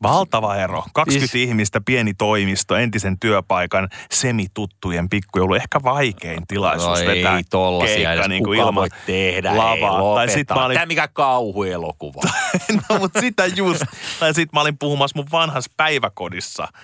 Valtava 0.03 0.57
ero. 0.57 0.85
20 0.93 1.33
siis... 1.33 1.49
ihmistä, 1.49 1.81
pieni 1.87 2.15
toimisto, 2.15 2.77
entisen 2.77 3.19
työpaikan, 3.19 3.89
semituttujen 4.11 5.09
pikkujoulu. 5.09 5.55
Ehkä 5.55 5.81
vaikein 5.85 6.47
tilaisuus 6.49 7.01
no 7.01 7.07
vetää 7.07 7.37
ei 7.37 7.45
tollasia 7.51 8.09
keikka, 8.11 8.29
niin 8.29 8.45
kuin 8.45 8.59
ilman 8.59 8.75
voi 8.75 8.89
tehdä. 9.07 9.57
lavaa. 9.57 10.15
Tai 10.15 10.29
sit 10.29 10.49
mä 10.49 10.65
olin... 10.65 10.75
Tämä 10.75 10.87
mikä 10.87 11.09
kauhuelokuva. 11.09 12.21
no 12.91 12.99
mutta 12.99 13.21
sitä 13.21 13.47
just. 13.47 13.83
Tai 14.21 14.35
sit 14.35 14.53
mä 14.53 14.61
olin 14.61 14.79
puhumassa 14.79 15.19
mun 15.19 15.27
vanhassa 15.33 15.71
päiväkodissa– 15.77 16.69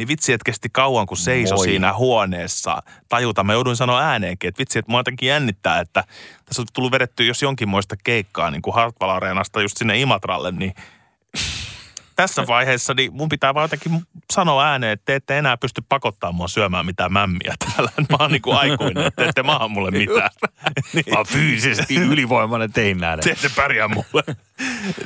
niin 0.00 0.08
vitsi, 0.08 0.32
että 0.32 0.44
kesti 0.44 0.68
kauan, 0.72 1.06
kun 1.06 1.16
seiso 1.16 1.54
Moi. 1.54 1.64
siinä 1.64 1.92
huoneessa 1.92 2.82
tajuta. 3.08 3.44
Mä 3.44 3.52
jouduin 3.52 3.76
sanoa 3.76 4.00
ääneenkin, 4.00 4.48
että 4.48 4.58
vitsi, 4.58 4.78
että 4.78 4.90
mua 4.90 5.00
jotenkin 5.00 5.28
jännittää, 5.28 5.80
että 5.80 6.04
tässä 6.44 6.62
on 6.62 6.66
tullut 6.72 6.92
vedetty 6.92 7.26
jos 7.26 7.42
jonkinmoista 7.42 7.96
keikkaa 8.04 8.50
niin 8.50 8.62
kuin 8.62 8.74
Hartwall 8.74 9.10
Areenasta 9.10 9.62
just 9.62 9.76
sinne 9.76 10.00
Imatralle, 10.00 10.52
niin 10.52 10.74
tässä 12.16 12.46
vaiheessa 12.46 12.94
niin 12.94 13.14
mun 13.14 13.28
pitää 13.28 13.54
vaan 13.54 13.64
jotenkin 13.64 14.02
sanoa 14.32 14.64
ääneen, 14.64 14.92
että 14.92 15.04
te 15.04 15.14
ette 15.14 15.38
enää 15.38 15.56
pysty 15.56 15.82
pakottamaan 15.88 16.34
mua 16.34 16.48
syömään 16.48 16.86
mitään 16.86 17.12
mämmiä 17.12 17.54
täällä. 17.58 17.90
Mä 17.96 18.16
oon 18.20 18.32
niin 18.32 18.42
kuin 18.42 18.56
aikuinen, 18.56 19.06
että 19.06 19.24
ette 19.24 19.42
maa 19.42 19.68
mulle 19.68 19.90
mitään. 19.90 20.30
niin. 20.94 21.04
Mä 21.10 21.16
oon 21.16 21.26
fyysisesti 21.26 21.96
ylivoimainen 21.96 22.72
tein 22.72 22.98
näin. 22.98 23.20
Te 23.20 23.30
ette 23.30 23.50
pärjää 23.56 23.88
mulle. 23.88 24.22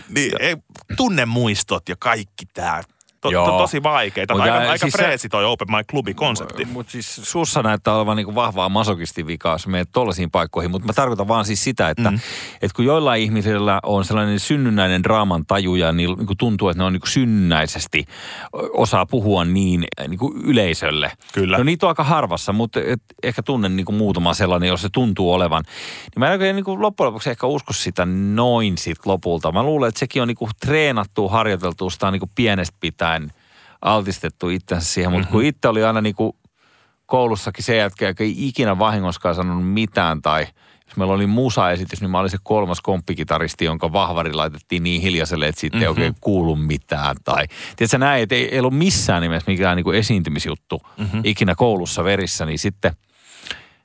niin, 0.09 0.33
ei, 0.41 0.57
tunnemuistot 0.97 1.89
ja 1.89 1.97
kaikki 1.99 2.47
tää 2.47 2.83
to, 3.33 3.45
to, 3.45 3.59
tosi 3.59 3.83
vaikeita. 3.83 4.35
Aika, 4.35 4.47
ja, 4.47 4.71
aika 4.71 4.79
siis 4.79 4.95
freesi 4.95 5.29
toi 5.29 5.45
Open 5.45 5.69
Mic 5.71 5.87
Clubi-konsepti. 5.93 6.65
Mutta 6.65 6.93
siis 6.93 7.21
sussa 7.23 7.63
näyttää 7.63 7.97
olevan 7.97 8.17
niinku 8.17 8.35
vahvaa 8.35 8.69
masokistivikaa, 8.69 9.55
jos 9.55 9.67
menet 9.67 9.89
tollaisiin 9.93 10.31
paikkoihin. 10.31 10.71
Mutta 10.71 10.87
mä 10.87 10.93
tarkoitan 10.93 11.29
vaan 11.29 11.45
siis 11.45 11.65
sitä, 11.65 11.91
että 11.91 12.11
mm. 12.11 12.19
et 12.63 12.73
kun 12.73 12.85
joillain 12.85 13.23
ihmisillä 13.23 13.81
on 13.83 14.05
sellainen 14.05 14.41
synnynnäinen 14.41 15.03
draaman 15.03 15.47
taju 15.47 15.75
ja 15.75 15.93
niin, 15.93 16.11
niinku 16.19 16.35
tuntuu, 16.35 16.69
että 16.69 16.81
ne 16.81 16.85
on 16.85 16.93
niinku 16.93 17.07
synnynnäisesti 17.07 18.05
osaa 18.73 19.07
puhua 19.07 19.45
niin 19.45 19.85
niinku 20.09 20.35
yleisölle. 20.45 21.13
Kyllä. 21.33 21.59
No 21.59 21.65
niitä 21.65 21.87
on 21.87 21.89
aika 21.89 22.05
harvassa, 22.05 22.53
mutta 22.53 22.81
et, 22.87 23.03
ehkä 23.23 23.43
tunnen 23.43 23.77
niinku 23.77 23.93
muutama 23.93 24.35
sellainen, 24.35 24.69
jos 24.69 24.83
se 24.83 24.89
tuntuu 24.93 25.33
olevan. 25.33 25.65
Niin 26.03 26.21
mä 26.21 26.33
en 26.33 26.57
niinku 26.57 26.83
loppujen 26.83 27.07
lopuksi 27.07 27.31
ehkä 27.31 27.47
usko 27.47 27.73
sitä 27.73 28.07
noin 28.07 28.79
sit 28.79 29.07
lopulta. 29.07 29.53
Mä 29.53 29.63
luulen, 29.63 29.89
että 29.89 29.99
sekin 29.99 30.23
on 30.23 30.29
niinku 30.29 30.49
treenattu, 30.61 31.29
harjoiteltu, 31.29 31.91
sitä 31.91 32.11
niinku 32.11 32.31
pienestä 32.35 32.77
pitää 32.81 33.14
en 33.17 33.31
altistettu 33.83 34.49
itsensä 34.49 34.93
siihen, 34.93 35.13
mutta 35.13 35.27
mm-hmm. 35.27 35.33
kun 35.33 35.45
itse 35.45 35.69
oli 35.69 35.85
aina 35.85 36.01
niin 36.01 36.15
kuin 36.15 36.33
koulussakin 37.07 37.65
se 37.65 37.77
jätkä, 37.77 38.09
joka 38.09 38.25
ei 38.25 38.49
ikinä 38.49 38.79
vahingoskaan 38.79 39.35
sanonut 39.35 39.69
mitään 39.69 40.23
tai 40.23 40.47
jos 40.87 40.97
meillä 40.97 41.15
oli 41.15 41.27
musa-esitys, 41.27 42.01
niin 42.01 42.11
mä 42.11 42.19
olin 42.19 42.31
se 42.31 42.39
kolmas 42.43 42.81
komppikitaristi, 42.81 43.65
jonka 43.65 43.93
vahvari 43.93 44.33
laitettiin 44.33 44.83
niin 44.83 45.03
hiljaiselle, 45.03 45.49
että 45.49 45.61
siitä 45.61 45.77
mm-hmm. 45.77 45.83
ei 45.83 45.93
mhm. 45.93 46.01
oikein 46.01 46.15
kuulu 46.21 46.57
mitään. 46.57 47.17
Tai, 47.25 47.47
tiedätkö 47.77 47.99
näin, 47.99 48.23
että 48.23 48.35
ei, 48.35 48.49
ei 48.55 48.59
ollut 48.59 48.79
missään 48.79 49.23
nimessä 49.23 49.51
mikään 49.51 49.77
niin 49.77 49.85
kuin 49.85 49.99
esiintymisjuttu 49.99 50.83
mm-hmm. 50.99 51.21
ikinä 51.25 51.55
koulussa 51.55 52.05
verissä, 52.05 52.47
niin 52.47 52.59
sitten, 52.59 52.93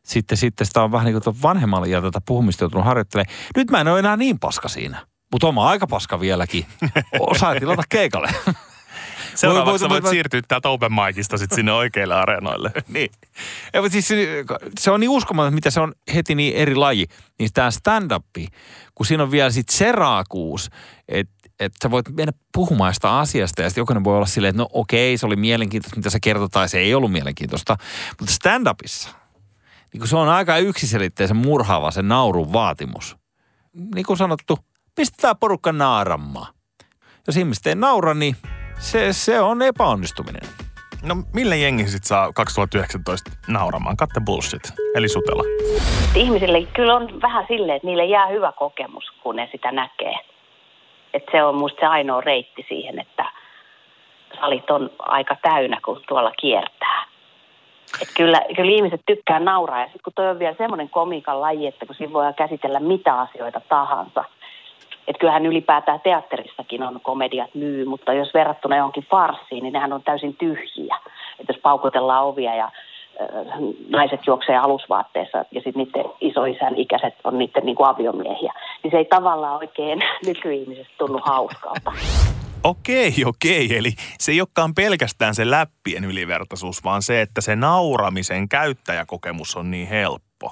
sitten, 0.04 0.38
sitten 0.38 0.68
sitä 0.68 0.82
on 0.82 0.92
vähän 0.92 1.06
niin 1.06 1.22
kuin 1.22 1.42
vanhemmalle 1.42 1.88
ja 1.88 2.02
tätä 2.02 2.22
puhumista 2.26 2.64
joutunut 2.64 2.86
harjoittelemaan. 2.86 3.36
Nyt 3.56 3.72
mä 3.72 3.82
en 3.82 3.88
ole 3.88 4.00
enää 4.00 4.18
niin 4.18 4.40
paska 4.40 4.68
siinä. 4.68 5.06
Mutta 5.32 5.48
oma 5.48 5.70
aika 5.70 5.88
paska 5.88 6.20
vieläkin. 6.20 6.66
Osaa 7.20 7.56
tilata 7.60 7.84
keikalle. 7.90 8.30
Seuraavaksi 9.40 9.90
voi, 9.90 10.02
voit 10.02 10.08
siirtyä 10.08 10.42
täältä 10.48 10.70
Open 10.70 10.92
Micista 10.94 11.38
sitten 11.38 11.56
sinne 11.56 11.72
oikeille 11.72 12.16
areenoille. 12.16 12.72
niin. 12.88 13.12
Ja, 13.74 13.90
siis, 13.90 14.10
se 14.80 14.92
on 14.92 15.00
niin 15.00 15.10
uskomaton, 15.10 15.54
mitä 15.54 15.72
se 15.72 15.80
on 15.80 15.94
heti 16.16 16.36
niin 16.36 16.56
eri 16.56 16.76
laji. 16.76 17.06
Niin 17.40 17.50
tämä 17.54 17.72
stand-up, 17.72 18.26
kun 18.96 19.06
siinä 19.06 19.24
on 19.24 19.32
vielä 19.32 19.50
sitten 19.50 19.78
se 19.78 19.92
raakuus, 19.92 20.70
että 21.08 21.40
että 21.60 21.78
sä 21.84 21.92
voit 21.92 22.10
mennä 22.10 22.34
puhumaan 22.54 22.94
sitä 22.94 23.18
asiasta 23.18 23.62
ja 23.62 23.70
sitten 23.70 23.82
jokainen 23.82 24.04
voi 24.04 24.16
olla 24.16 24.26
silleen, 24.26 24.50
että 24.50 24.62
no 24.62 24.70
okei, 24.74 25.18
se 25.18 25.26
oli 25.26 25.36
mielenkiintoista, 25.36 25.98
mitä 25.98 26.10
se 26.10 26.20
kertoi, 26.20 26.50
tai 26.50 26.70
se 26.70 26.80
ei 26.80 26.96
ollut 26.96 27.12
mielenkiintoista. 27.12 27.78
Mutta 28.20 28.34
stand-upissa, 28.34 29.10
niin 29.94 30.08
se 30.08 30.18
on 30.18 30.30
aika 30.30 30.58
yksiselitteisen 30.58 31.38
murhaava 31.38 31.92
se 31.92 32.02
naurun 32.02 32.54
vaatimus. 32.54 33.18
Niin 33.96 34.06
kuin 34.06 34.18
sanottu, 34.18 34.60
pistetään 34.96 35.38
porukka 35.40 35.72
naaramaan. 35.72 36.54
Jos 37.28 37.38
ihmiset 37.38 37.68
ei 37.68 37.76
naura, 37.76 38.14
niin 38.14 38.36
se, 38.80 39.14
se 39.14 39.40
on 39.40 39.62
epäonnistuminen. 39.62 40.42
No 41.04 41.16
millä 41.34 41.56
jengi 41.56 41.88
sit 41.88 42.04
saa 42.04 42.34
2019 42.34 43.32
nauramaan? 43.48 43.98
Katte 43.98 44.22
bullshit, 44.26 44.62
eli 44.96 45.08
sutella. 45.08 45.44
Ihmisille 46.16 46.62
kyllä 46.76 46.96
on 46.96 47.22
vähän 47.22 47.46
silleen, 47.48 47.76
että 47.76 47.88
niille 47.88 48.06
jää 48.06 48.28
hyvä 48.28 48.52
kokemus, 48.52 49.04
kun 49.24 49.36
ne 49.36 49.50
sitä 49.52 49.72
näkee. 49.72 50.16
Et 51.14 51.24
se 51.32 51.44
on 51.44 51.56
musta 51.56 51.80
se 51.80 51.86
ainoa 51.86 52.22
reitti 52.22 52.66
siihen, 52.70 53.00
että 53.00 53.26
salit 54.40 54.70
on 54.70 54.90
aika 55.00 55.36
täynnä, 55.42 55.80
kun 55.86 56.02
tuolla 56.08 56.32
kiertää. 56.40 57.06
Et 58.02 58.10
kyllä, 58.18 58.42
kyllä 58.56 58.72
ihmiset 58.72 59.02
tykkää 59.06 59.40
nauraa. 59.40 59.80
Ja 59.80 59.86
sitten 59.86 60.02
kun 60.04 60.14
toi 60.14 60.30
on 60.30 60.40
vielä 60.40 60.56
semmoinen 60.58 60.90
komiikan 60.90 61.42
laji, 61.42 61.68
että 61.68 61.86
kun 61.86 61.96
siinä 61.96 62.14
voi 62.14 62.34
käsitellä 62.34 62.80
mitä 62.80 63.20
asioita 63.20 63.62
tahansa– 63.70 64.24
että 65.10 65.20
kyllähän 65.20 65.46
ylipäätään 65.46 66.02
teatterissakin 66.02 66.84
on 66.84 67.00
komediat 67.04 67.56
myy, 67.56 67.86
mutta 67.86 68.14
jos 68.14 68.34
verrattuna 68.34 68.78
johonkin 68.78 69.06
farssiin, 69.12 69.64
niin 69.64 69.74
nehän 69.74 69.94
on 69.94 70.04
täysin 70.04 70.36
tyhjiä. 70.38 70.96
Että 71.40 71.54
jos 71.54 71.62
paukutellaan 71.62 72.26
ovia 72.26 72.56
ja 72.56 72.66
äh, 72.66 73.60
naiset 73.90 74.28
juoksee 74.28 74.58
alusvaatteessa 74.58 75.38
ja 75.38 75.62
sitten 75.62 75.74
niiden 75.74 76.06
isoisän 76.22 76.76
ikäiset 76.76 77.14
on 77.24 77.38
niiden 77.38 77.66
niin 77.66 77.76
kuin 77.76 77.90
aviomiehiä, 77.90 78.54
niin 78.84 78.92
se 78.92 78.98
ei 78.98 79.06
tavallaan 79.06 79.58
oikein 79.58 80.04
nykyihmisestä 80.26 80.94
tunnu 80.98 81.20
hauskalta. 81.24 81.92
Okei, 82.64 83.14
okei. 83.26 83.78
Eli 83.78 83.90
se 84.20 84.32
ei 84.32 84.42
olekaan 84.42 84.76
pelkästään 84.76 85.36
se 85.36 85.50
läppien 85.50 86.06
ylivertaisuus, 86.06 86.84
vaan 86.84 87.02
se, 87.02 87.22
että 87.22 87.42
se 87.42 87.56
nauramisen 87.56 88.50
käyttäjäkokemus 88.50 89.56
on 89.56 89.72
niin 89.72 89.88
helppo. 89.88 90.52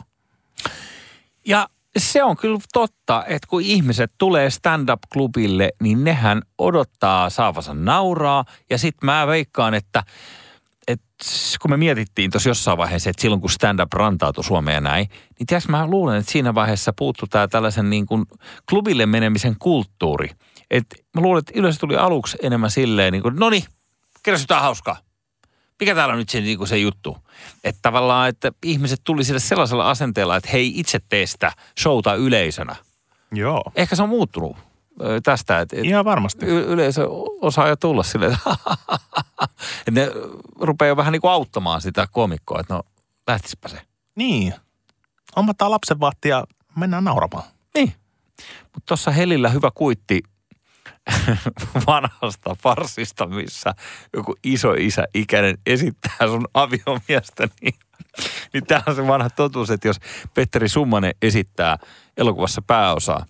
Ja 1.47 1.67
se 1.99 2.23
on 2.23 2.37
kyllä 2.37 2.59
totta, 2.73 3.23
että 3.27 3.47
kun 3.47 3.61
ihmiset 3.61 4.11
tulee 4.17 4.49
stand-up-klubille, 4.49 5.71
niin 5.81 6.03
nehän 6.03 6.41
odottaa 6.57 7.29
saavansa 7.29 7.73
nauraa. 7.73 8.45
Ja 8.69 8.77
sitten 8.77 9.05
mä 9.05 9.27
veikkaan, 9.27 9.73
että, 9.73 10.03
että 10.87 11.25
kun 11.61 11.71
me 11.71 11.77
mietittiin 11.77 12.31
tuossa 12.31 12.49
jossain 12.49 12.77
vaiheessa, 12.77 13.09
että 13.09 13.21
silloin 13.21 13.41
kun 13.41 13.49
stand-up 13.49 13.93
rantautui 13.93 14.43
Suomeen 14.43 14.75
ja 14.75 14.81
näin, 14.81 15.07
niin 15.39 15.47
tiedätkö, 15.47 15.71
mä 15.71 15.87
luulen, 15.87 16.19
että 16.19 16.31
siinä 16.31 16.55
vaiheessa 16.55 16.93
puuttuu 16.93 17.27
tämä 17.27 17.47
tällaisen 17.47 17.89
niin 17.89 18.05
kuin 18.05 18.25
klubille 18.69 19.05
menemisen 19.05 19.55
kulttuuri. 19.59 20.29
Et 20.71 20.85
mä 21.15 21.21
luulen, 21.21 21.39
että 21.39 21.53
yleensä 21.55 21.79
tuli 21.79 21.95
aluksi 21.95 22.37
enemmän 22.41 22.71
silleen, 22.71 23.13
niin 23.13 23.23
kuin, 23.23 23.35
no 23.35 23.49
niin, 23.49 23.63
kerros 24.23 24.41
jotain 24.41 24.61
hauskaa. 24.61 25.06
Mikä 25.79 25.95
täällä 25.95 26.11
on 26.11 26.17
nyt 26.19 26.29
se, 26.29 26.41
niin 26.41 26.57
kuin 26.57 26.67
se 26.67 26.77
juttu? 26.77 27.17
Että 27.63 27.79
tavallaan, 27.81 28.29
että 28.29 28.51
ihmiset 28.63 29.01
tuli 29.03 29.23
sille 29.23 29.39
sellaisella 29.39 29.89
asenteella, 29.89 30.35
että 30.35 30.49
hei 30.53 30.79
itse 30.79 30.99
tee 31.09 31.25
sitä 31.25 31.51
showta 31.79 32.15
yleisönä. 32.15 32.75
Joo. 33.31 33.63
Ehkä 33.75 33.95
se 33.95 34.03
on 34.03 34.09
muuttunut 34.09 34.57
tästä, 35.23 35.59
että, 35.59 35.75
Ihan 35.83 36.05
varmasti. 36.05 36.45
y- 36.45 36.65
yleisö 36.67 37.07
osaa 37.41 37.67
jo 37.67 37.75
tulla 37.75 38.03
silleen, 38.03 38.33
että 38.33 39.91
ne 39.91 40.11
rupeaa 40.59 40.87
jo 40.87 40.97
vähän 40.97 41.11
niin 41.11 41.21
kuin 41.21 41.31
auttamaan 41.31 41.81
sitä 41.81 42.07
komikkoa, 42.11 42.59
että 42.59 42.73
no 42.73 42.83
lähtispä 43.27 43.67
se. 43.69 43.81
Niin. 44.15 44.53
Hommataan 45.35 45.71
lapsen 45.71 45.99
vahti 45.99 46.29
ja 46.29 46.43
mennään 46.75 47.03
nauramaan. 47.03 47.43
Niin. 47.75 47.93
Mutta 48.63 48.85
tuossa 48.85 49.11
Helillä 49.11 49.49
hyvä 49.49 49.71
kuitti 49.75 50.23
vanhasta 51.87 52.55
farsista, 52.55 53.27
missä 53.27 53.73
joku 54.13 54.35
iso 54.43 54.73
isä 54.73 55.07
ikäinen 55.13 55.57
esittää 55.65 56.27
sun 56.27 56.47
aviomiestä, 56.53 57.47
niin, 57.61 57.75
niin 58.53 58.65
tämä 58.65 58.83
on 58.87 58.95
se 58.95 59.07
vanha 59.07 59.29
totuus, 59.29 59.69
että 59.69 59.87
jos 59.87 59.97
Petteri 60.33 60.69
Summanen 60.69 61.13
esittää 61.21 61.77
elokuvassa 62.17 62.61
pääosaa, 62.61 63.25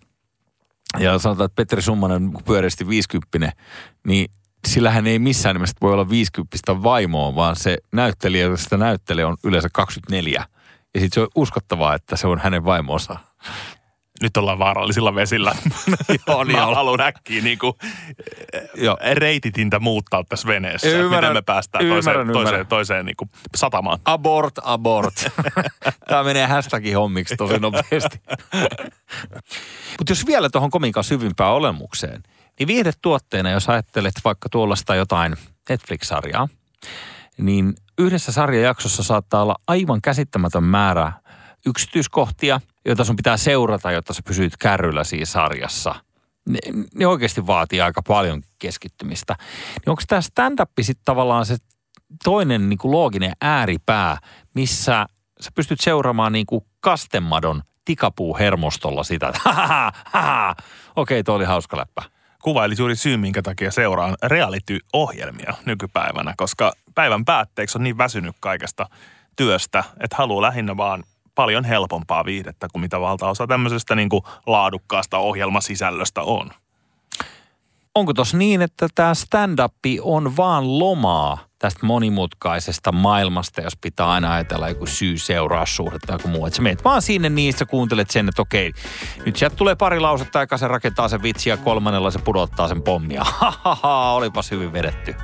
ja 0.99 1.19
sanotaan, 1.19 1.45
että 1.45 1.55
Petteri 1.55 1.81
Summanen 1.81 2.31
pyöreästi 2.45 2.87
50, 2.87 3.53
niin 4.07 4.31
sillähän 4.67 5.07
ei 5.07 5.19
missään 5.19 5.55
nimessä 5.55 5.75
voi 5.81 5.93
olla 5.93 6.09
50 6.09 6.83
vaimoa, 6.83 7.35
vaan 7.35 7.55
se 7.55 7.77
näyttelijä, 7.91 8.43
joka 8.43 8.57
sitä 8.57 8.77
näyttelee, 8.77 9.25
on 9.25 9.37
yleensä 9.43 9.69
24. 9.73 10.45
Ja 10.93 10.99
sitten 10.99 11.15
se 11.15 11.21
on 11.21 11.27
uskottavaa, 11.35 11.95
että 11.95 12.15
se 12.15 12.27
on 12.27 12.39
hänen 12.39 12.65
vaimonsa. 12.65 13.19
Nyt 14.21 14.37
ollaan 14.37 14.59
vaarallisilla 14.59 15.15
vesillä. 15.15 15.51
Joo, 16.27 16.43
niin 16.43 16.55
Mä 16.55 16.61
ollaan. 16.61 16.75
haluan 16.75 17.01
äkkiä 17.01 17.41
niinku 17.41 17.77
Joo. 18.75 18.97
reititintä 19.13 19.79
muuttaa 19.79 20.23
tässä 20.29 20.47
veneessä. 20.47 20.87
Ymmärrän, 20.87 21.11
miten 21.31 21.33
me 21.33 21.41
päästään 21.41 21.85
ymmärrän, 21.85 22.03
toiseen, 22.03 22.21
ymmärrän. 22.21 22.43
toiseen, 22.45 22.67
toiseen 22.67 23.05
niinku 23.05 23.29
satamaan. 23.55 23.99
Abort, 24.05 24.53
abort. 24.63 25.13
Tämä 26.09 26.23
menee 26.23 26.45
hashtagin 26.47 26.95
hommiksi 26.97 27.35
tosi 27.35 27.59
nopeasti. 27.59 28.21
Mutta 29.97 30.11
jos 30.11 30.25
vielä 30.25 30.49
tuohon 30.49 30.69
komiikan 30.69 31.03
syvimpään 31.03 31.51
olemukseen, 31.53 32.23
niin 32.59 32.67
viihdetuotteena, 32.67 33.51
jos 33.51 33.69
ajattelet 33.69 34.15
vaikka 34.25 34.49
tuollaista 34.49 34.95
jotain 34.95 35.35
Netflix-sarjaa, 35.69 36.47
niin 37.37 37.73
yhdessä 37.97 38.31
sarjajaksossa 38.31 39.03
saattaa 39.03 39.41
olla 39.41 39.55
aivan 39.67 40.01
käsittämätön 40.01 40.63
määrä 40.63 41.11
yksityiskohtia, 41.65 42.61
joita 42.85 43.03
sun 43.03 43.15
pitää 43.15 43.37
seurata, 43.37 43.91
jotta 43.91 44.13
sä 44.13 44.21
pysyt 44.25 44.57
kärryllä 44.57 45.03
siinä 45.03 45.25
sarjassa. 45.25 45.95
Ne, 46.49 46.59
ne 46.95 47.07
oikeasti 47.07 47.47
vaatii 47.47 47.81
aika 47.81 48.01
paljon 48.01 48.43
keskittymistä. 48.59 49.35
Niin 49.39 49.89
onko 49.89 50.01
tämä 50.07 50.21
stand-up 50.21 50.71
sitten 50.81 51.05
tavallaan 51.05 51.45
se 51.45 51.57
toinen 52.23 52.69
niin 52.69 52.77
kuin 52.77 52.91
looginen 52.91 53.33
ääripää, 53.41 54.17
missä 54.53 55.05
sä 55.41 55.51
pystyt 55.55 55.79
seuraamaan 55.79 56.31
niin 56.31 56.45
kuin 56.45 56.65
kastemadon 56.79 57.61
tikapuuhermostolla 57.85 59.03
sitä, 59.03 59.27
että 59.27 59.39
okei, 60.95 61.23
toi 61.23 61.35
oli 61.35 61.45
hauska 61.45 61.77
läppä. 61.77 62.01
Kuvailit 62.43 62.79
juuri 62.79 62.95
syy, 62.95 63.17
minkä 63.17 63.41
takia 63.41 63.71
seuraan 63.71 64.15
reality-ohjelmia 64.23 65.53
nykypäivänä, 65.65 66.33
koska 66.37 66.73
päivän 66.95 67.25
päätteeksi 67.25 67.77
on 67.77 67.83
niin 67.83 67.97
väsynyt 67.97 68.35
kaikesta 68.39 68.89
työstä, 69.35 69.83
että 69.99 70.15
haluaa 70.15 70.41
lähinnä 70.41 70.77
vaan 70.77 71.03
paljon 71.37 71.63
helpompaa 71.63 72.25
viihdettä 72.25 72.67
kuin 72.71 72.81
mitä 72.81 72.99
valtaosa 72.99 73.47
tämmöisestä 73.47 73.95
niin 73.95 74.09
kuin 74.09 74.23
laadukkaasta 74.45 75.17
ohjelmasisällöstä 75.17 76.21
on. 76.21 76.49
Onko 77.95 78.13
tos 78.13 78.33
niin, 78.33 78.61
että 78.61 78.87
tämä 78.95 79.13
stand-up 79.13 79.73
on 80.01 80.37
vaan 80.37 80.79
lomaa 80.79 81.37
tästä 81.59 81.85
monimutkaisesta 81.85 82.91
maailmasta, 82.91 83.61
jos 83.61 83.77
pitää 83.81 84.09
aina 84.09 84.33
ajatella 84.33 84.69
joku 84.69 84.85
syy-seuraussuhde 84.85 85.99
tai 85.99 86.15
joku 86.15 86.27
muu. 86.27 86.45
Että 86.45 86.57
sä 86.57 86.61
meet 86.61 86.83
vaan 86.83 87.01
sinne 87.01 87.31
sä 87.57 87.65
kuuntelet 87.65 88.09
sen, 88.09 88.29
että 88.29 88.41
okei, 88.41 88.73
nyt 89.25 89.35
sieltä 89.35 89.55
tulee 89.55 89.75
pari 89.75 89.99
lausetta, 89.99 90.47
ja 90.51 90.57
se 90.57 90.67
rakentaa 90.67 91.07
sen 91.07 91.21
vitsi 91.21 91.49
ja 91.49 91.57
kolmannella 91.57 92.11
se 92.11 92.19
pudottaa 92.19 92.67
sen 92.67 92.81
pommia. 92.81 93.23
Hahaha, 93.39 94.13
olipas 94.13 94.51
hyvin 94.51 94.73
vedetty. 94.73 95.15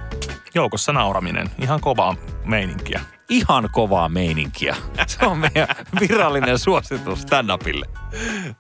Joukossa 0.56 0.94
nauraminen, 0.94 1.50
ihan 1.62 1.82
kovaa 1.82 2.16
meininkiä. 2.46 3.13
Ihan 3.30 3.70
kovaa 3.72 4.10
meininkiä. 4.10 4.76
Se 5.08 5.26
on 5.26 5.38
meidän 5.38 5.68
virallinen 6.00 6.60
suositus 6.60 7.20
stand-upille. 7.20 7.86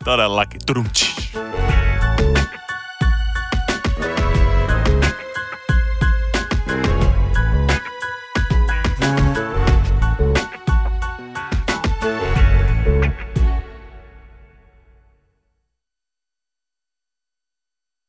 Todellakin. 0.04 0.62
Tudumtsi. 0.65 1.32